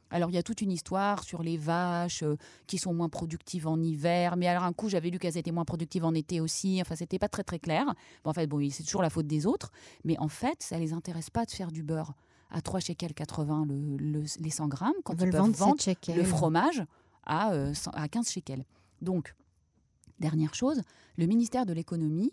Alors, 0.09 0.29
il 0.29 0.33
y 0.33 0.37
a 0.37 0.43
toute 0.43 0.61
une 0.61 0.71
histoire 0.71 1.23
sur 1.23 1.43
les 1.43 1.57
vaches 1.57 2.23
euh, 2.23 2.37
qui 2.65 2.77
sont 2.77 2.93
moins 2.93 3.09
productives 3.09 3.67
en 3.67 3.81
hiver. 3.81 4.37
Mais 4.37 4.47
alors, 4.47 4.63
un 4.63 4.73
coup, 4.73 4.87
j'avais 4.89 5.09
lu 5.09 5.19
qu'elles 5.19 5.37
étaient 5.37 5.51
moins 5.51 5.65
productives 5.65 6.05
en 6.05 6.13
été 6.13 6.39
aussi. 6.39 6.79
Enfin, 6.81 6.95
c'était 6.95 7.19
pas 7.19 7.27
très, 7.29 7.43
très 7.43 7.59
clair. 7.59 7.85
Bon, 8.23 8.29
en 8.29 8.33
fait, 8.33 8.47
bon, 8.47 8.65
c'est 8.71 8.83
toujours 8.83 9.01
la 9.01 9.09
faute 9.09 9.27
des 9.27 9.45
autres. 9.45 9.71
Mais 10.05 10.17
en 10.19 10.29
fait, 10.29 10.63
ça 10.63 10.77
les 10.79 10.93
intéresse 10.93 11.29
pas 11.29 11.45
de 11.45 11.51
faire 11.51 11.71
du 11.71 11.83
beurre 11.83 12.13
à 12.49 12.61
3 12.61 12.79
shekels 12.79 13.13
80 13.13 13.65
le, 13.67 13.97
le- 13.97 14.23
les 14.39 14.49
100 14.49 14.67
grammes 14.69 14.93
quand 15.03 15.13
Ils 15.19 15.25
ils 15.25 15.31
peuvent 15.31 15.41
vendre 15.41 15.55
vendre 15.57 15.81
7 15.81 15.95
shekels. 15.97 16.15
le 16.17 16.23
fromage 16.23 16.83
à, 17.25 17.51
euh, 17.51 17.73
100 17.73 17.91
à 17.91 18.07
15 18.07 18.29
shekels. 18.29 18.63
Donc, 19.01 19.35
dernière 20.19 20.55
chose, 20.55 20.81
le 21.17 21.25
ministère 21.25 21.65
de 21.65 21.73
l'économie 21.73 22.31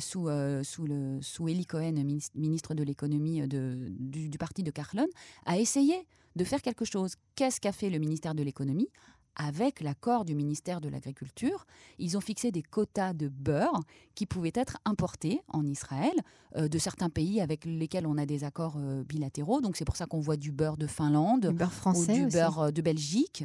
sous, 0.00 0.28
sous, 0.62 0.86
le, 0.86 1.18
sous 1.22 1.48
Eli 1.48 1.66
Cohen, 1.66 1.94
ministre 2.34 2.74
de 2.74 2.82
l'économie 2.82 3.46
du, 3.46 4.28
du, 4.28 4.38
parti 4.38 4.62
de 4.62 4.70
Carlon, 4.70 5.06
a 5.46 5.58
essayé 5.58 6.06
de 6.36 6.44
faire 6.44 6.62
quelque 6.62 6.84
chose. 6.84 7.14
Qu'est-ce 7.34 7.60
qu'a 7.60 7.72
fait 7.72 7.90
le 7.90 7.98
ministère 7.98 8.34
de 8.34 8.42
l'économie? 8.42 8.88
Avec 9.40 9.80
l'accord 9.80 10.24
du 10.24 10.34
ministère 10.34 10.80
de 10.80 10.88
l'Agriculture, 10.88 11.64
ils 11.98 12.16
ont 12.16 12.20
fixé 12.20 12.50
des 12.50 12.62
quotas 12.62 13.12
de 13.12 13.28
beurre 13.28 13.80
qui 14.16 14.26
pouvaient 14.26 14.52
être 14.52 14.78
importés 14.84 15.40
en 15.46 15.64
Israël 15.64 16.14
euh, 16.56 16.66
de 16.66 16.76
certains 16.76 17.08
pays 17.08 17.40
avec 17.40 17.64
lesquels 17.64 18.08
on 18.08 18.18
a 18.18 18.26
des 18.26 18.42
accords 18.42 18.74
euh, 18.78 19.04
bilatéraux. 19.04 19.60
Donc 19.60 19.76
c'est 19.76 19.84
pour 19.84 19.96
ça 19.96 20.06
qu'on 20.06 20.18
voit 20.18 20.36
du 20.36 20.50
beurre 20.50 20.76
de 20.76 20.88
Finlande, 20.88 21.46
du 21.46 21.54
beurre 21.54 21.72
français 21.72 22.22
ou 22.22 22.24
du 22.24 22.32
beurre 22.32 22.58
euh, 22.58 22.70
de 22.72 22.82
Belgique. 22.82 23.44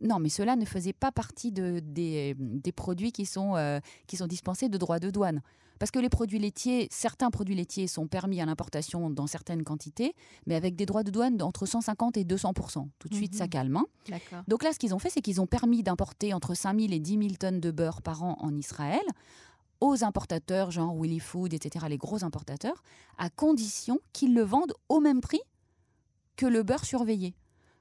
Non, 0.00 0.18
mais 0.18 0.28
cela 0.28 0.56
ne 0.56 0.64
faisait 0.64 0.92
pas 0.92 1.12
partie 1.12 1.52
de, 1.52 1.80
des, 1.82 2.34
des, 2.38 2.72
produits 2.72 3.12
qui 3.12 3.26
sont, 3.26 3.80
qui 4.06 4.16
sont 4.16 4.26
dispensés 4.26 4.68
de 4.68 4.78
droits 4.78 4.98
de 4.98 5.10
douane. 5.10 5.42
Parce 5.80 5.90
que 5.90 5.98
les 5.98 6.10
produits 6.10 6.38
laitiers, 6.38 6.88
certains 6.90 7.30
produits 7.30 7.54
laitiers 7.54 7.86
sont 7.86 8.06
permis 8.06 8.42
à 8.42 8.44
l'importation 8.44 9.08
dans 9.08 9.26
certaines 9.26 9.64
quantités, 9.64 10.14
mais 10.46 10.54
avec 10.54 10.76
des 10.76 10.84
droits 10.84 11.02
de 11.02 11.10
douane 11.10 11.38
d'entre 11.38 11.64
150 11.64 12.18
et 12.18 12.24
200% 12.24 12.86
Tout 12.98 13.08
de 13.08 13.14
suite, 13.14 13.34
ça 13.34 13.44
mhm. 13.44 13.50
calme. 13.50 13.76
Hein. 13.78 14.42
Donc 14.46 14.62
là, 14.62 14.74
ce 14.74 14.78
qu'ils 14.78 14.94
ont 14.94 14.98
fait, 14.98 15.08
c'est 15.08 15.22
qu'ils 15.22 15.40
ont 15.40 15.46
permis 15.46 15.82
d'importer 15.82 16.34
entre 16.34 16.54
5 16.54 16.78
000 16.78 16.92
et 16.92 16.98
10 16.98 17.12
000 17.12 17.28
tonnes 17.40 17.60
de 17.60 17.70
beurre 17.70 18.02
par 18.02 18.22
an 18.22 18.36
en 18.40 18.54
Israël 18.54 19.00
aux 19.80 20.04
importateurs, 20.04 20.70
genre 20.70 20.94
Willy 20.94 21.18
Food, 21.18 21.54
etc., 21.54 21.86
les 21.88 21.96
gros 21.96 22.22
importateurs, 22.22 22.82
à 23.16 23.30
condition 23.30 23.98
qu'ils 24.12 24.34
le 24.34 24.42
vendent 24.42 24.74
au 24.90 25.00
même 25.00 25.22
prix 25.22 25.40
que 26.36 26.44
le 26.44 26.62
beurre 26.62 26.84
surveillé. 26.84 27.34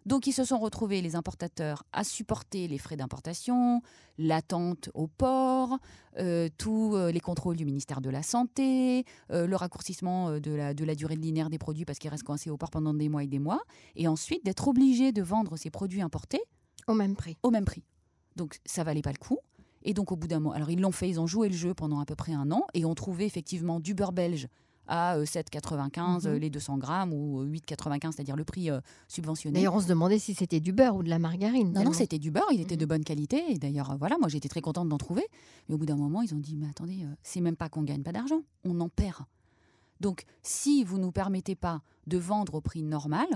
Donc 0.06 0.28
ils 0.28 0.34
se 0.34 0.44
sont 0.44 0.60
retrouvés, 0.60 1.02
les 1.02 1.16
importateurs, 1.16 1.84
à 1.92 2.04
supporter 2.04 2.68
les 2.68 2.78
frais 2.78 2.96
d'importation, 2.96 3.82
l'attente 4.18 4.90
au 4.94 5.08
port, 5.08 5.78
euh, 6.18 6.50
tous 6.58 6.96
euh, 6.96 7.12
les 7.12 7.20
contrôles 7.20 7.58
du 7.58 7.66
ministère 7.66 8.02
de 8.02 8.10
la 8.10 8.24
Santé, 8.24 9.06
euh, 9.32 9.46
le 9.46 9.56
raccourcissement 9.56 10.40
de 10.40 10.52
la, 10.52 10.74
de 10.74 10.86
la 10.86 10.96
durée 10.96 11.16
linéaire 11.16 11.50
des 11.50 11.58
produits 11.58 11.86
parce 11.86 12.00
qu'ils 12.00 12.10
restent 12.10 12.24
coincés 12.24 12.50
au 12.50 12.58
port 12.58 12.72
pendant 12.72 12.94
des 12.94 13.10
mois 13.10 13.24
et 13.24 13.28
des 13.28 13.40
mois, 13.40 13.62
et 13.96 14.08
ensuite 14.08 14.44
d'être 14.46 14.68
obligés 14.68 15.12
de 15.12 15.22
vendre 15.22 15.58
ces 15.58 15.70
produits 15.70 16.02
importés 16.02 16.42
au 16.88 16.94
même 16.94 17.16
prix. 17.16 17.38
Au 17.44 17.52
même 17.52 17.66
prix. 17.66 17.84
Donc 18.36 18.60
ça 18.66 18.84
valait 18.84 19.02
pas 19.02 19.12
le 19.12 19.18
coup. 19.18 19.38
Et 19.84 19.94
donc 19.94 20.12
au 20.12 20.16
bout 20.16 20.28
d'un 20.28 20.40
mois, 20.40 20.56
alors 20.56 20.70
ils 20.70 20.80
l'ont 20.80 20.92
fait, 20.92 21.10
ils 21.10 21.20
ont 21.20 21.28
joué 21.28 21.50
le 21.50 21.56
jeu 21.56 21.74
pendant 21.74 22.00
à 22.00 22.06
peu 22.06 22.16
près 22.16 22.34
un 22.34 22.52
an 22.52 22.66
et 22.74 22.84
ont 22.86 22.96
trouvé 22.96 23.26
effectivement 23.26 23.80
du 23.80 23.94
beurre 23.94 24.12
belge 24.12 24.48
à 24.90 25.20
7,95 25.20 26.28
euh, 26.28 26.34
mhm. 26.34 26.40
les 26.40 26.50
200 26.50 26.78
grammes 26.78 27.14
ou 27.14 27.46
8,95, 27.46 28.08
euh, 28.08 28.12
c'est-à-dire 28.12 28.36
le 28.36 28.44
prix 28.44 28.70
euh, 28.70 28.82
subventionné. 29.08 29.54
D'ailleurs, 29.54 29.76
on 29.76 29.80
se 29.80 29.88
demandait 29.88 30.20
si 30.20 30.34
c'était 30.34 30.60
du 30.60 30.74
beurre 30.74 30.96
ou 30.96 31.04
de 31.04 31.10
la 31.10 31.20
margarine. 31.20 31.72
Non, 31.72 31.84
non, 31.84 31.94
c'était 31.94 32.20
du 32.20 32.32
beurre, 32.32 32.50
il 32.52 32.60
était 32.60 32.76
de 32.76 32.86
mhm. 32.86 32.90
bonne 32.90 33.04
qualité. 33.04 33.44
Et 33.50 33.58
d'ailleurs, 33.58 33.96
voilà, 33.98 34.18
moi 34.20 34.28
j'étais 34.28 34.50
très 34.50 34.62
contente 34.62 34.90
d'en 34.90 34.98
trouver. 34.98 35.26
Mais 35.70 35.76
au 35.76 35.78
bout 35.78 35.86
d'un 35.86 35.96
moment, 35.96 36.22
ils 36.22 36.34
ont 36.34 36.40
dit, 36.40 36.58
mais 36.58 36.68
attendez, 36.68 37.06
c'est 37.24 37.40
même 37.40 37.56
pas 37.56 37.70
qu'on 37.70 37.84
gagne 37.84 38.02
pas 38.02 38.12
d'argent, 38.12 38.42
on 38.66 38.80
en 38.82 38.90
perd. 38.90 39.26
Donc, 40.00 40.24
si 40.42 40.84
vous 40.84 40.98
nous 40.98 41.12
permettez 41.12 41.56
pas 41.56 41.82
de 42.08 42.18
vendre 42.18 42.56
au 42.56 42.62
prix 42.62 42.82
normal, 42.84 43.28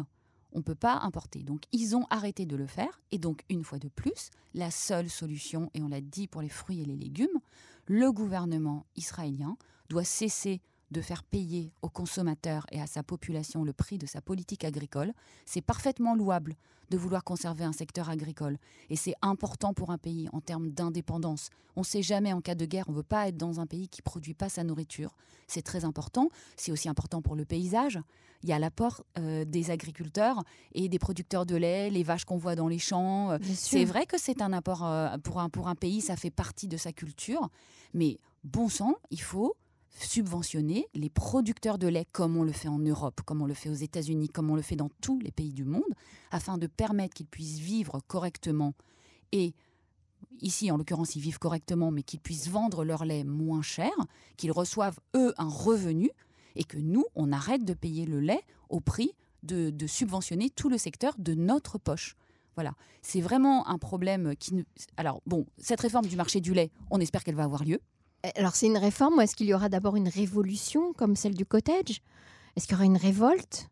on 0.53 0.59
ne 0.59 0.63
peut 0.63 0.75
pas 0.75 0.99
importer. 1.01 1.43
Donc, 1.43 1.63
ils 1.71 1.95
ont 1.95 2.05
arrêté 2.09 2.45
de 2.45 2.55
le 2.55 2.67
faire. 2.67 3.01
Et 3.11 3.17
donc, 3.17 3.43
une 3.49 3.63
fois 3.63 3.79
de 3.79 3.89
plus, 3.89 4.29
la 4.53 4.71
seule 4.71 5.09
solution, 5.09 5.69
et 5.73 5.81
on 5.81 5.89
l'a 5.89 6.01
dit 6.01 6.27
pour 6.27 6.41
les 6.41 6.49
fruits 6.49 6.81
et 6.81 6.85
les 6.85 6.95
légumes, 6.95 7.39
le 7.87 8.11
gouvernement 8.11 8.85
israélien 8.95 9.57
doit 9.89 10.03
cesser 10.03 10.61
de 10.93 11.01
faire 11.01 11.23
payer 11.23 11.73
aux 11.81 11.89
consommateurs 11.89 12.65
et 12.71 12.79
à 12.79 12.87
sa 12.87 13.03
population 13.03 13.65
le 13.65 13.73
prix 13.73 13.97
de 13.97 14.05
sa 14.05 14.21
politique 14.21 14.63
agricole. 14.63 15.11
C'est 15.45 15.61
parfaitement 15.61 16.15
louable 16.15 16.55
de 16.89 16.97
vouloir 16.97 17.23
conserver 17.23 17.63
un 17.63 17.73
secteur 17.73 18.09
agricole. 18.09 18.57
Et 18.89 18.95
c'est 18.95 19.15
important 19.21 19.73
pour 19.73 19.89
un 19.89 19.97
pays 19.97 20.29
en 20.31 20.41
termes 20.41 20.69
d'indépendance. 20.69 21.49
On 21.75 21.81
ne 21.81 21.85
sait 21.85 22.03
jamais 22.03 22.33
en 22.33 22.41
cas 22.41 22.55
de 22.55 22.65
guerre, 22.65 22.85
on 22.87 22.91
ne 22.91 22.97
veut 22.97 23.03
pas 23.03 23.27
être 23.27 23.37
dans 23.37 23.59
un 23.59 23.65
pays 23.65 23.89
qui 23.89 24.01
ne 24.01 24.03
produit 24.03 24.33
pas 24.33 24.47
sa 24.47 24.63
nourriture. 24.63 25.15
C'est 25.47 25.63
très 25.63 25.85
important. 25.85 26.29
C'est 26.55 26.71
aussi 26.71 26.87
important 26.87 27.21
pour 27.21 27.35
le 27.35 27.45
paysage. 27.45 27.99
Il 28.43 28.49
y 28.49 28.53
a 28.53 28.59
l'apport 28.59 29.03
euh, 29.17 29.45
des 29.45 29.71
agriculteurs 29.71 30.43
et 30.73 30.89
des 30.89 30.99
producteurs 30.99 31.45
de 31.45 31.55
lait, 31.55 31.89
les 31.89 32.03
vaches 32.03 32.25
qu'on 32.25 32.37
voit 32.37 32.55
dans 32.55 32.67
les 32.67 32.79
champs. 32.79 33.31
Euh, 33.31 33.37
c'est 33.55 33.85
vrai 33.85 34.05
que 34.05 34.19
c'est 34.19 34.41
un 34.41 34.53
apport 34.53 34.85
euh, 34.85 35.17
pour, 35.17 35.39
un, 35.39 35.49
pour 35.49 35.69
un 35.69 35.75
pays, 35.75 36.01
ça 36.01 36.15
fait 36.15 36.29
partie 36.29 36.67
de 36.67 36.77
sa 36.77 36.91
culture. 36.91 37.49
Mais 37.93 38.19
bon 38.43 38.69
sang, 38.69 38.95
il 39.11 39.21
faut 39.21 39.55
subventionner 39.93 40.87
les 40.93 41.09
producteurs 41.09 41.77
de 41.77 41.87
lait 41.87 42.05
comme 42.11 42.35
on 42.37 42.43
le 42.43 42.51
fait 42.51 42.67
en 42.67 42.79
Europe, 42.79 43.21
comme 43.25 43.41
on 43.41 43.45
le 43.45 43.53
fait 43.53 43.69
aux 43.69 43.73
États-Unis, 43.73 44.29
comme 44.29 44.49
on 44.49 44.55
le 44.55 44.61
fait 44.61 44.75
dans 44.75 44.89
tous 45.01 45.19
les 45.19 45.31
pays 45.31 45.53
du 45.53 45.65
monde, 45.65 45.83
afin 46.31 46.57
de 46.57 46.67
permettre 46.67 47.13
qu'ils 47.13 47.27
puissent 47.27 47.59
vivre 47.59 47.99
correctement 48.07 48.73
et 49.31 49.53
ici 50.41 50.71
en 50.71 50.77
l'occurrence 50.77 51.15
ils 51.15 51.21
vivent 51.21 51.39
correctement, 51.39 51.91
mais 51.91 52.03
qu'ils 52.03 52.19
puissent 52.19 52.49
vendre 52.49 52.83
leur 52.83 53.05
lait 53.05 53.23
moins 53.23 53.61
cher, 53.61 53.91
qu'ils 54.37 54.51
reçoivent 54.51 54.99
eux 55.15 55.33
un 55.37 55.49
revenu 55.49 56.09
et 56.55 56.63
que 56.63 56.77
nous, 56.77 57.05
on 57.15 57.31
arrête 57.31 57.65
de 57.65 57.73
payer 57.73 58.05
le 58.05 58.19
lait 58.19 58.41
au 58.69 58.79
prix 58.79 59.11
de, 59.43 59.73
subventionner 59.87 60.49
tout 60.49 60.69
le 60.69 60.77
secteur 60.77 61.15
de 61.17 61.33
notre 61.33 61.77
poche. 61.77 62.15
Voilà, 62.55 62.75
c'est 63.01 63.21
vraiment 63.21 63.67
un 63.67 63.77
problème 63.77 64.35
qui... 64.37 64.63
Alors 64.95 65.21
bon, 65.25 65.45
cette 65.57 65.81
réforme 65.81 66.05
du 66.05 66.15
marché 66.15 66.39
du 66.39 66.53
lait, 66.53 66.71
on 66.91 66.99
espère 66.99 67.23
qu'elle 67.23 67.35
va 67.35 67.43
avoir 67.43 67.63
lieu. 67.63 67.81
Alors 68.35 68.55
c'est 68.55 68.67
une 68.67 68.77
réforme 68.77 69.15
ou 69.15 69.21
est-ce 69.21 69.35
qu'il 69.35 69.47
y 69.47 69.53
aura 69.53 69.69
d'abord 69.69 69.95
une 69.95 70.07
révolution 70.07 70.93
comme 70.93 71.15
celle 71.15 71.35
du 71.35 71.45
cottage? 71.45 72.01
Est-ce 72.55 72.67
qu'il 72.67 72.73
y 72.73 72.77
aura 72.77 72.85
une 72.85 72.97
révolte? 72.97 73.67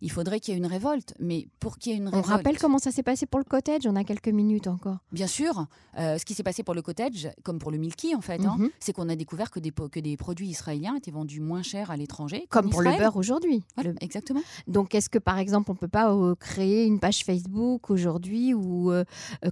Il 0.00 0.12
faudrait 0.12 0.38
qu'il 0.38 0.54
y 0.54 0.56
ait 0.56 0.58
une 0.58 0.66
révolte. 0.66 1.14
Mais 1.18 1.48
pour 1.58 1.78
qu'il 1.78 1.92
y 1.92 1.94
ait 1.94 1.98
une 1.98 2.08
révolte. 2.08 2.26
On 2.26 2.30
rappelle 2.30 2.58
comment 2.58 2.78
ça 2.78 2.92
s'est 2.92 3.02
passé 3.02 3.26
pour 3.26 3.40
le 3.40 3.44
cottage? 3.44 3.86
On 3.86 3.96
a 3.96 4.04
quelques 4.04 4.28
minutes 4.28 4.66
encore. 4.66 4.98
Bien 5.10 5.26
sûr. 5.26 5.66
Euh, 5.98 6.18
ce 6.18 6.24
qui 6.24 6.34
s'est 6.34 6.42
passé 6.42 6.62
pour 6.62 6.74
le 6.74 6.82
cottage, 6.82 7.30
comme 7.42 7.58
pour 7.58 7.70
le 7.70 7.78
milky 7.78 8.14
en 8.14 8.20
fait, 8.20 8.44
hein, 8.44 8.56
mhm. 8.58 8.70
c'est 8.78 8.92
qu'on 8.92 9.08
a 9.08 9.16
découvert 9.16 9.50
que 9.50 9.58
des, 9.58 9.72
que 9.72 10.00
des 10.00 10.16
produits 10.16 10.48
israéliens 10.48 10.94
étaient 10.96 11.10
vendus 11.10 11.40
moins 11.40 11.62
cher 11.62 11.90
à 11.90 11.96
l'étranger. 11.96 12.46
Comme 12.50 12.70
pour 12.70 12.82
le 12.82 12.96
beurre 12.96 13.16
aujourd'hui. 13.16 13.64
Exactement. 14.00 14.42
Donc 14.66 14.94
est-ce 14.94 15.08
que 15.08 15.18
par 15.18 15.38
exemple 15.38 15.70
on 15.70 15.74
ne 15.74 15.78
peut 15.78 15.88
pas 15.88 16.12
euh, 16.12 16.34
créer 16.36 16.84
une 16.84 17.00
page 17.00 17.24
Facebook 17.24 17.90
aujourd'hui 17.90 18.54
ou 18.54 18.92
euh, 18.92 19.04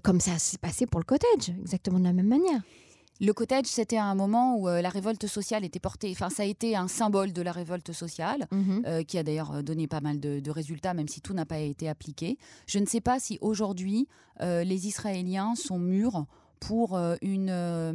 comme 0.03 0.21
ça 0.21 0.39
s'est 0.39 0.59
passé 0.59 0.87
pour 0.87 1.01
le 1.01 1.05
cottage, 1.05 1.55
exactement 1.61 1.99
de 1.99 2.05
la 2.05 2.13
même 2.13 2.29
manière 2.29 2.63
le 3.21 3.33
cottage, 3.33 3.67
c'était 3.67 3.97
un 3.97 4.15
moment 4.15 4.57
où 4.57 4.69
euh, 4.69 4.83
la 4.83 4.91
révolte 4.91 5.27
sociale 5.27 5.65
était 5.65 5.81
portée. 5.81 6.11
Enfin, 6.13 6.29
ça 6.29 6.43
a 6.43 6.47
été 6.47 6.77
un 6.77 6.89
symbole 6.89 7.33
de 7.33 7.43
la 7.43 7.53
révolte 7.53 7.93
sociale, 7.93 8.47
mhm. 8.51 8.83
euh, 8.87 9.03
qui 9.03 9.17
a 9.17 9.23
d'ailleurs 9.23 9.53
euh, 9.53 9.63
donné 9.63 9.87
pas 9.87 10.01
mal 10.01 10.21
de, 10.21 10.51
résultats, 10.51 10.95
même 10.95 11.09
si 11.09 11.21
tout 11.21 11.35
n'a 11.35 11.47
pas 11.47 11.59
été 11.59 11.89
appliqué. 11.89 12.39
Je 12.67 12.79
ne 12.79 12.87
sais 12.87 13.01
pas 13.01 13.19
si 13.19 13.39
aujourd'hui 13.41 14.09
les 14.41 14.87
Israéliens 14.87 15.55
sont 15.55 15.79
mûrs 15.79 16.27
pour, 16.61 16.99
une, 17.23 17.51
un 17.51 17.93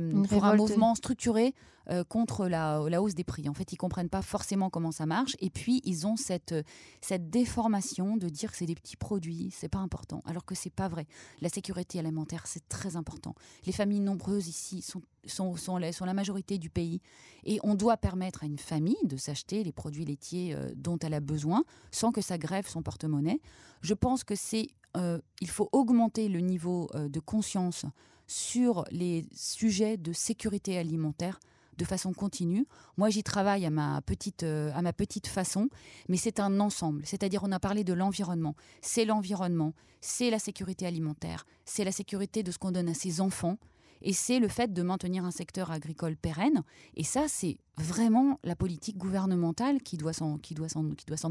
mouvement 0.56 0.95
structuré 0.95 1.54
euh, 1.89 2.04
contre 2.04 2.47
la, 2.47 2.80
hausse 3.02 3.15
des 3.15 3.24
prix. 3.24 3.50
En 3.50 3.56
fait, 3.56 3.74
ils 3.74 3.78
comprennent 3.78 4.10
pas 4.10 4.21
forcément 4.21 4.69
comment 4.69 4.91
ça 4.91 5.08
marche. 5.08 5.36
Et 5.39 5.50
puis, 5.50 5.82
ils 5.84 6.06
ont 6.06 6.15
cette, 6.15 6.54
cette 7.02 7.32
déformation 7.32 8.17
de 8.17 8.30
dire 8.30 8.52
que 8.52 8.58
c'est 8.58 8.67
des 8.67 8.76
petits 8.76 8.97
produits, 8.97 9.50
c'est 9.52 9.67
pas 9.67 9.80
important. 9.80 10.21
Alors 10.26 10.45
que 10.45 10.54
c'est 10.54 10.69
pas 10.69 10.88
vrai. 10.88 11.08
La 11.41 11.50
sécurité 11.50 11.97
alimentaire, 11.97 12.45
c'est 12.45 12.67
très 12.69 12.95
important. 12.95 13.34
Les 13.65 13.71
familles 13.71 14.00
nombreuses 14.00 14.47
ici 14.47 14.84
sont, 14.84 15.02
sont, 15.26 15.56
sont, 15.56 15.78
la, 15.78 15.91
sont 15.91 16.06
la 16.06 16.13
majorité 16.13 16.60
du 16.60 16.69
pays. 16.69 17.02
Et 17.45 17.60
on 17.63 17.74
doit 17.74 17.97
permettre 17.97 18.43
à 18.43 18.45
une 18.45 18.60
famille 18.60 19.04
de 19.06 19.17
s'acheter 19.17 19.63
les 19.63 19.71
produits 19.71 20.06
laitiers 20.06 20.54
euh, 20.54 20.69
dont 20.76 21.00
elle 21.00 21.15
a 21.15 21.19
besoin 21.19 21.63
sans 21.91 22.12
que 22.12 22.21
ça 22.21 22.38
grève 22.38 22.67
son 22.67 22.84
porte-monnaie. 22.84 23.41
Je 23.82 23.95
pense 23.95 24.24
que 24.24 24.36
c'est 24.36 24.67
euh, 24.97 25.19
il 25.39 25.50
faut 25.50 25.69
augmenter 25.71 26.28
le 26.28 26.41
niveau 26.41 26.89
de 26.93 27.19
conscience 27.21 27.86
sur 28.32 28.86
les 28.91 29.26
sujets 29.36 29.98
de 29.98 30.13
sécurité 30.13 30.78
alimentaire 30.78 31.38
de 31.78 31.84
façon 31.84 32.13
continue. 32.13 32.65
Moi, 32.96 33.10
j'y 33.10 33.24
travaille 33.24 33.65
à 33.65 33.70
ma 33.70 34.02
petite, 34.02 34.44
euh, 34.44 34.72
à 34.74 34.82
ma 34.82 34.94
petite 34.94 35.28
façon, 35.28 35.70
mais 36.08 36.15
c'est 36.15 36.39
un 36.39 36.60
ensemble. 36.62 37.02
C'est-à-dire, 37.06 37.41
on 37.44 37.52
a 37.52 37.60
parlé 37.60 37.84
de 37.84 37.91
l'environnement. 37.91 38.56
C'est 38.82 39.04
l'environnement, 39.04 39.74
c'est 40.00 40.30
la 40.30 40.39
sécurité 40.39 40.86
alimentaire, 40.86 41.46
c'est 41.65 41.84
la 41.84 41.91
sécurité 41.91 42.41
de 42.41 42.52
ce 42.52 42.58
qu'on 42.58 42.72
donne 42.72 42.88
à 42.88 42.94
ses 42.94 43.20
enfants, 43.20 43.58
et 44.01 44.13
c'est 44.13 44.39
le 44.39 44.47
fait 44.47 44.73
de 44.73 44.81
maintenir 44.81 45.25
un 45.25 45.31
secteur 45.31 45.71
agricole 45.71 46.15
pérenne. 46.15 46.63
Et 46.95 47.03
ça, 47.03 47.27
c'est 47.27 47.57
vraiment 47.77 48.39
la 48.43 48.55
politique 48.55 48.97
gouvernementale 48.97 49.81
qui 49.81 49.97
doit 49.97 50.13
s'en, 50.13 50.39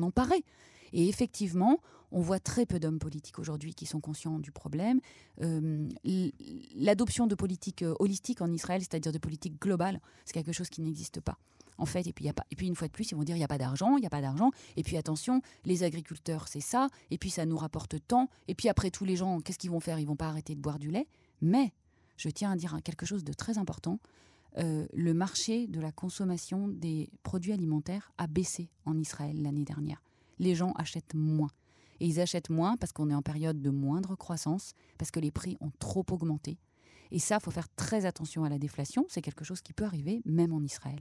emparer. 0.02 0.44
Et 0.92 1.09
effectivement, 1.09 1.78
on 2.12 2.20
voit 2.20 2.40
très 2.40 2.66
peu 2.66 2.80
d'hommes 2.80 2.98
politiques 2.98 3.38
aujourd'hui 3.38 3.74
qui 3.74 3.87
sont 3.87 4.00
conscients 4.00 4.38
du 4.38 4.50
problème. 4.50 5.00
Euh, 5.42 5.88
l'adoption 6.74 7.26
de 7.26 7.35
politiques 7.35 7.83
euh, 7.83 7.94
holistiques 8.00 8.40
en 8.40 8.50
Israël, 8.50 8.80
c'est-à-dire 8.80 9.12
de 9.12 9.18
politiques 9.18 9.61
globales, 9.61 10.00
c'est 10.24 10.33
quelque 10.33 10.52
chose 10.52 10.68
qui 10.68 10.83
n'existe 10.83 11.20
pas. 11.20 11.38
En 11.78 11.87
fait, 11.87 12.06
et 12.06 12.12
puis, 12.12 12.28
et 12.28 12.56
puis 12.56 12.66
une 12.66 12.74
fois 12.74 12.88
de 12.88 12.92
plus, 12.92 13.11
ils 13.11 13.14
vont 13.14 13.22
dire 13.22 13.37
il 13.37 13.38
n'y 13.38 13.44
a 13.44 13.48
pas 13.48 13.56
d'argent, 13.56 13.96
il 13.96 14.00
n'y 14.00 14.06
a 14.06 14.11
pas 14.11 14.20
d'argent. 14.20 14.50
Et 14.76 14.83
puis 14.83 14.98
attention, 14.98 15.40
les 15.64 15.83
agriculteurs, 15.83 16.46
c'est 16.46 16.61
ça. 16.61 16.88
Et 17.11 17.16
puis 17.16 17.30
ça 17.30 17.46
nous 17.46 17.56
rapporte 17.56 17.96
tant. 18.06 18.28
Et 18.48 18.54
puis 18.54 18.68
après, 18.68 18.90
tous 18.90 19.06
les 19.06 19.16
gens, 19.16 19.40
qu'est-ce 19.40 19.59
qu'ils 19.59 19.70
vont 19.70 19.80
faire? 19.80 19.98
Ils 19.98 20.06
vont 20.06 20.16
pas 20.16 20.28
arrêter 20.28 20.54
de 20.54 20.61
boire 20.61 20.78
du 20.78 20.90
lait. 20.90 21.06
Mais 21.40 21.72
je 22.20 22.28
tiens 22.28 22.50
à 22.52 22.56
dire 22.56 22.76
quelque 22.85 23.06
chose 23.06 23.24
de 23.24 23.33
très 23.33 23.56
important. 23.56 23.98
Euh, 24.59 24.87
le 24.92 25.14
marché 25.14 25.66
de 25.66 25.80
la 25.80 25.90
consommation 25.90 26.68
des 26.68 27.09
produits 27.22 27.52
alimentaires 27.52 28.12
a 28.18 28.26
baissé 28.26 28.68
en 28.85 28.98
Israël 28.98 29.40
l'année 29.40 29.64
dernière. 29.64 30.02
Les 30.38 30.54
gens 30.54 30.72
achètent 30.72 31.14
moins. 31.14 31.50
Et 32.00 32.06
ils 32.06 32.20
achètent 32.20 32.50
moins 32.50 32.76
parce 32.76 32.92
qu'on 32.92 33.11
est 33.11 33.14
en 33.14 33.22
période 33.22 33.62
de 33.62 33.70
moindre 33.70 34.16
croissance, 34.16 34.72
parce 34.98 35.11
que 35.11 35.20
les 35.20 35.30
prix 35.30 35.56
ont 35.61 35.70
trop 35.78 36.04
augmenté. 36.11 36.59
Et 37.11 37.18
ça, 37.18 37.38
il 37.40 37.42
faut 37.42 37.50
faire 37.50 37.68
très 37.74 38.04
attention 38.04 38.44
à 38.44 38.48
la 38.48 38.59
déflation. 38.59 39.06
C'est 39.09 39.22
quelque 39.22 39.44
chose 39.44 39.62
qui 39.62 39.72
peut 39.72 39.85
arriver 39.85 40.20
même 40.24 40.52
en 40.52 40.62
Israël. 40.62 41.00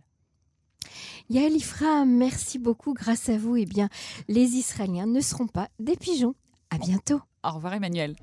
Yael 1.29 1.55
Ifra, 1.55 2.05
merci 2.05 2.59
beaucoup. 2.59 2.93
Grâce 2.93 3.29
à 3.29 3.37
vous, 3.37 3.57
eh 3.57 3.65
bien, 3.65 3.89
les 4.27 4.55
Israéliens 4.55 5.05
ne 5.05 5.19
seront 5.21 5.47
pas 5.47 5.69
des 5.79 5.95
pigeons. 5.97 6.35
À 6.69 6.77
bientôt. 6.77 7.21
Au 7.43 7.51
revoir 7.51 7.73
Emmanuel. 7.73 8.15